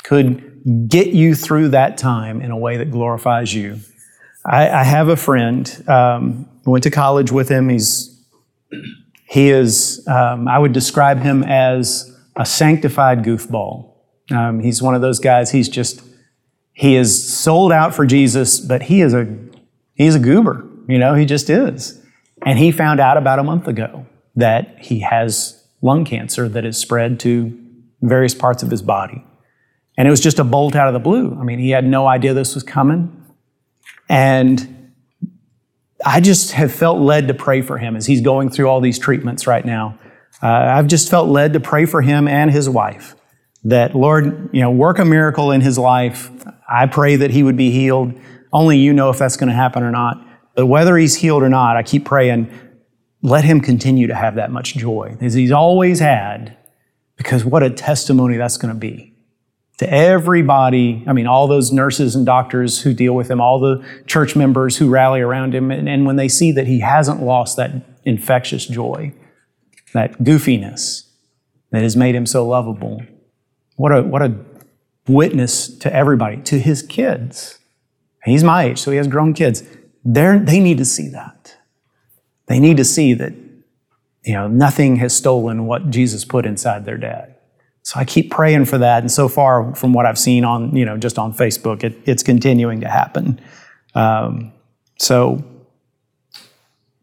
could 0.03 0.89
get 0.89 1.09
you 1.09 1.35
through 1.35 1.69
that 1.69 1.97
time 1.97 2.43
in 2.43 2.51
a 2.51 2.57
way 2.57 2.77
that 2.77 2.91
glorifies 2.91 3.55
you. 3.55 3.79
I, 4.45 4.69
I 4.69 4.85
have 4.85 5.09
a 5.09 5.17
friend, 5.17 5.85
um, 5.89 6.49
went 6.65 6.85
to 6.85 6.91
college 6.91 7.33
with 7.33 7.49
him. 7.49 7.69
He's, 7.69 8.23
he 9.29 9.51
is, 9.51 10.07
um, 10.09 10.49
I 10.49 10.59
would 10.59 10.73
describe 10.73 11.21
him 11.21 11.43
as 11.45 12.15
a 12.37 12.45
sanctified 12.45 13.23
goofball. 13.23 13.93
Um, 14.31 14.61
he's 14.61 14.83
one 14.83 14.95
of 14.95 15.01
those 15.01 15.21
guys, 15.21 15.51
he's 15.53 15.69
just, 15.69 16.03
he 16.79 16.95
is 16.95 17.37
sold 17.37 17.73
out 17.73 17.93
for 17.93 18.07
Jesus, 18.07 18.61
but 18.61 18.83
he 18.83 19.01
is 19.01 19.13
a, 19.13 19.27
he's 19.95 20.15
a 20.15 20.21
goober. 20.21 20.65
You 20.87 20.99
know, 20.99 21.15
he 21.15 21.27
just 21.27 21.51
is. 21.51 22.01
And 22.47 22.57
he 22.57 22.71
found 22.71 23.01
out 23.01 23.17
about 23.17 23.41
a 23.41 23.43
month 23.43 23.67
ago 23.67 24.07
that 24.37 24.77
he 24.79 25.01
has 25.01 25.67
lung 25.83 26.05
cancer 26.05 26.49
that 26.49 26.63
has 26.63 26.79
spread 26.79 27.19
to 27.21 27.59
various 28.01 28.33
parts 28.33 28.63
of 28.63 28.71
his 28.71 28.81
body. 28.81 29.25
And 29.97 30.07
it 30.07 30.11
was 30.13 30.21
just 30.21 30.39
a 30.39 30.45
bolt 30.45 30.77
out 30.77 30.87
of 30.87 30.95
the 30.95 31.01
blue. 31.01 31.37
I 31.41 31.43
mean, 31.43 31.59
he 31.59 31.71
had 31.71 31.85
no 31.85 32.07
idea 32.07 32.33
this 32.33 32.55
was 32.55 32.63
coming. 32.63 33.25
And 34.09 34.93
I 36.07 36.21
just 36.21 36.53
have 36.53 36.73
felt 36.73 37.01
led 37.01 37.27
to 37.27 37.35
pray 37.35 37.61
for 37.61 37.79
him 37.79 37.97
as 37.97 38.07
he's 38.07 38.21
going 38.21 38.51
through 38.51 38.69
all 38.69 38.81
these 38.81 39.01
treatments 39.01 39.49
right 39.49 39.65
now. 39.65 39.99
Uh, 40.41 40.47
I've 40.47 40.87
just 40.87 41.11
felt 41.11 41.29
led 41.29 41.55
to 41.55 41.61
pray 41.61 41.87
for 41.87 42.03
him 42.03 42.29
and 42.29 42.53
his 42.53 42.69
wife 42.69 43.17
that, 43.65 43.97
Lord, 43.97 44.51
you 44.53 44.61
know, 44.61 44.71
work 44.71 45.01
a 45.01 45.05
miracle 45.05 45.51
in 45.51 45.61
his 45.61 45.77
life. 45.77 46.31
I 46.69 46.87
pray 46.87 47.17
that 47.17 47.31
he 47.31 47.43
would 47.43 47.57
be 47.57 47.71
healed. 47.71 48.15
Only 48.53 48.79
you 48.79 48.93
know 48.93 49.11
if 49.11 49.19
that's 49.19 49.37
going 49.37 49.49
to 49.49 49.55
happen 49.55 49.83
or 49.83 49.91
not. 49.91 50.25
But 50.55 50.67
whether 50.67 50.97
he's 50.97 51.15
healed 51.15 51.43
or 51.43 51.49
not, 51.49 51.77
I 51.77 51.83
keep 51.83 52.05
praying, 52.05 52.51
let 53.23 53.45
him 53.45 53.61
continue 53.61 54.07
to 54.09 54.15
have 54.15 54.35
that 54.37 54.51
much 54.51 54.75
joy 54.75 55.17
as 55.21 55.35
he's 55.35 55.53
always 55.53 56.01
had, 56.01 56.57
because 57.17 57.45
what 57.45 57.63
a 57.63 57.71
testimony 57.71 58.37
that's 58.37 58.57
going 58.57 58.73
to 58.73 58.79
be 58.79 59.15
to 59.79 59.93
everybody. 59.93 61.05
I 61.07 61.13
mean, 61.13 61.27
all 61.27 61.47
those 61.47 61.73
nurses 61.73 62.15
and 62.15 62.27
doctors 62.27 62.83
who 62.83 62.93
deal 62.93 63.15
with 63.15 63.31
him, 63.31 63.41
all 63.41 63.59
the 63.61 63.85
church 64.07 64.37
members 64.37 64.77
who 64.77 64.89
rally 64.89 65.21
around 65.21 65.55
him, 65.55 65.71
and, 65.71 65.89
and 65.89 66.05
when 66.05 66.17
they 66.17 66.29
see 66.29 66.53
that 66.53 66.67
he 66.67 66.81
hasn't 66.81 67.23
lost 67.23 67.57
that 67.57 67.71
infectious 68.05 68.67
joy, 68.67 69.13
that 69.95 70.19
goofiness 70.19 71.09
that 71.71 71.83
has 71.83 71.97
made 71.97 72.15
him 72.15 72.27
so 72.27 72.47
lovable, 72.47 73.03
what 73.77 73.97
a, 73.97 74.03
what 74.03 74.23
a 74.23 74.29
witness 75.09 75.69
to 75.79 75.93
everybody, 75.93 76.39
to 76.43 76.59
his 76.59 76.83
kids. 76.83 77.59
He's 78.25 78.45
my 78.45 78.65
age, 78.65 78.79
so 78.79 78.91
he 78.91 78.97
has 78.97 79.09
grown 79.09 79.33
kids. 79.33 79.63
They're, 80.05 80.39
they 80.39 80.61
need 80.61 80.79
to 80.79 80.85
see 80.85 81.09
that. 81.09 81.57
They 82.47 82.61
need 82.61 82.77
to 82.77 82.85
see 82.85 83.15
that, 83.15 83.33
you 84.23 84.35
know, 84.35 84.49
nothing 84.49 84.97
has 84.97 85.17
stolen 85.17 85.67
what 85.67 85.91
Jesus 85.91 86.25
put 86.25 86.47
inside 86.47 86.85
their 86.85 86.97
dad. 86.97 87.37
So 87.83 87.99
I 87.99 88.05
keep 88.05 88.31
praying 88.31 88.67
for 88.67 88.79
that. 88.79 89.03
And 89.03 89.11
so 89.11 89.29
far, 89.29 89.75
from 89.75 89.93
what 89.95 90.05
I've 90.05 90.19
seen 90.19 90.45
on, 90.45 90.77
you 90.77 90.85
know, 90.85 90.99
just 90.99 91.19
on 91.19 91.33
Facebook, 91.33 91.85
it, 91.85 91.97
it's 92.05 92.23
continuing 92.23 92.81
to 92.81 92.89
happen. 92.89 93.41
Um, 93.95 94.53
so 94.99 95.43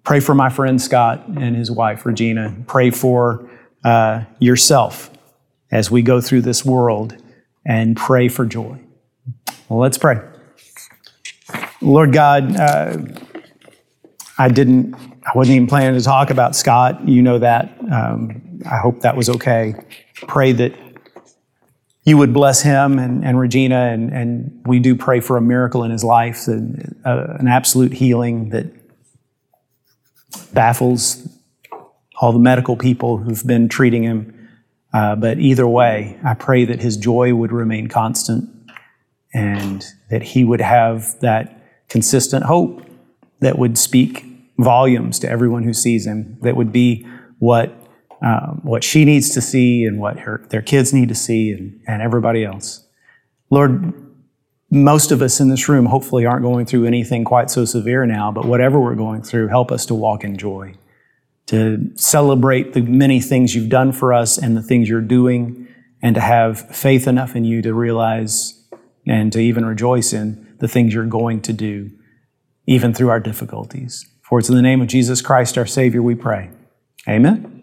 pray 0.03 0.19
for 0.19 0.35
my 0.35 0.49
friend 0.49 0.79
Scott 0.79 1.27
and 1.27 1.55
his 1.55 1.71
wife, 1.71 2.05
Regina. 2.05 2.55
Pray 2.67 2.91
for 2.91 3.49
uh, 3.83 4.25
yourself 4.39 5.09
as 5.71 5.89
we 5.89 6.03
go 6.03 6.21
through 6.21 6.41
this 6.41 6.63
world 6.63 7.17
and 7.65 7.97
pray 7.97 8.27
for 8.27 8.45
joy. 8.45 8.79
Well, 9.69 9.79
let's 9.79 9.97
pray. 9.97 10.19
Lord 11.81 12.13
God, 12.13 12.55
uh, 12.55 12.97
I 14.37 14.49
didn't, 14.49 14.95
I 14.95 15.31
wasn't 15.35 15.55
even 15.55 15.67
planning 15.67 15.97
to 15.97 16.03
talk 16.03 16.29
about 16.29 16.55
Scott. 16.55 17.07
You 17.07 17.21
know 17.21 17.39
that. 17.39 17.77
Um, 17.91 18.61
I 18.69 18.77
hope 18.77 19.01
that 19.01 19.15
was 19.15 19.29
okay. 19.29 19.75
Pray 20.27 20.51
that 20.53 20.73
you 22.03 22.17
would 22.17 22.33
bless 22.33 22.61
him 22.61 22.99
and, 22.99 23.25
and 23.25 23.39
Regina, 23.39 23.87
and, 23.91 24.11
and 24.11 24.61
we 24.65 24.79
do 24.79 24.95
pray 24.95 25.19
for 25.19 25.37
a 25.37 25.41
miracle 25.41 25.83
in 25.83 25.91
his 25.91 26.03
life, 26.03 26.45
that, 26.45 26.95
uh, 27.03 27.37
an 27.39 27.47
absolute 27.47 27.93
healing 27.93 28.49
that 28.49 28.67
baffles 30.53 31.27
all 32.21 32.31
the 32.31 32.39
medical 32.39 32.77
people 32.77 33.17
who've 33.17 33.45
been 33.45 33.67
treating 33.67 34.03
him. 34.03 34.31
Uh, 34.95 35.13
but 35.13 35.39
either 35.39 35.67
way, 35.67 36.17
I 36.23 36.35
pray 36.35 36.63
that 36.63 36.79
his 36.79 36.95
joy 36.95 37.35
would 37.35 37.51
remain 37.51 37.87
constant 37.87 38.49
and 39.33 39.85
that 40.09 40.23
he 40.23 40.45
would 40.45 40.61
have 40.61 41.19
that 41.19 41.61
consistent 41.89 42.45
hope 42.45 42.81
that 43.41 43.59
would 43.59 43.77
speak 43.77 44.25
volumes 44.57 45.19
to 45.19 45.29
everyone 45.29 45.63
who 45.63 45.73
sees 45.73 46.07
him, 46.07 46.37
that 46.43 46.55
would 46.55 46.71
be 46.71 47.05
what, 47.39 47.75
um, 48.21 48.61
what 48.63 48.85
she 48.85 49.03
needs 49.03 49.31
to 49.31 49.41
see 49.41 49.83
and 49.83 49.99
what 49.99 50.19
her, 50.19 50.45
their 50.49 50.61
kids 50.61 50.93
need 50.93 51.09
to 51.09 51.15
see 51.15 51.51
and, 51.51 51.77
and 51.85 52.01
everybody 52.01 52.45
else. 52.45 52.87
Lord, 53.49 53.93
most 54.71 55.11
of 55.11 55.21
us 55.21 55.41
in 55.41 55.49
this 55.49 55.67
room 55.67 55.87
hopefully 55.87 56.25
aren't 56.25 56.43
going 56.43 56.65
through 56.65 56.85
anything 56.85 57.25
quite 57.25 57.51
so 57.51 57.65
severe 57.65 58.05
now, 58.05 58.31
but 58.31 58.45
whatever 58.45 58.79
we're 58.79 58.95
going 58.95 59.23
through, 59.23 59.49
help 59.49 59.73
us 59.73 59.85
to 59.87 59.93
walk 59.93 60.23
in 60.23 60.37
joy, 60.37 60.73
to 61.47 61.91
celebrate 61.95 62.73
the 62.73 62.81
many 62.81 63.21
things 63.21 63.53
you've 63.53 63.69
done 63.69 63.91
for 63.91 64.13
us 64.13 64.37
and 64.37 64.57
the 64.57 64.61
things 64.61 64.89
you're 64.89 65.01
doing, 65.01 65.67
and 66.01 66.15
to 66.15 66.21
have 66.21 66.75
faith 66.75 67.07
enough 67.07 67.35
in 67.35 67.45
you 67.45 67.61
to 67.61 67.73
realize 67.73 68.67
and 69.07 69.31
to 69.33 69.39
even 69.39 69.65
rejoice 69.65 70.13
in 70.13 70.55
the 70.59 70.67
things 70.67 70.93
you're 70.93 71.05
going 71.05 71.41
to 71.41 71.53
do, 71.53 71.91
even 72.65 72.93
through 72.93 73.09
our 73.09 73.19
difficulties. 73.19 74.05
For 74.21 74.39
it's 74.39 74.49
in 74.49 74.55
the 74.55 74.61
name 74.61 74.81
of 74.81 74.87
Jesus 74.87 75.21
Christ, 75.21 75.57
our 75.57 75.67
Savior, 75.67 76.01
we 76.01 76.15
pray. 76.15 76.49
Amen. 77.07 77.54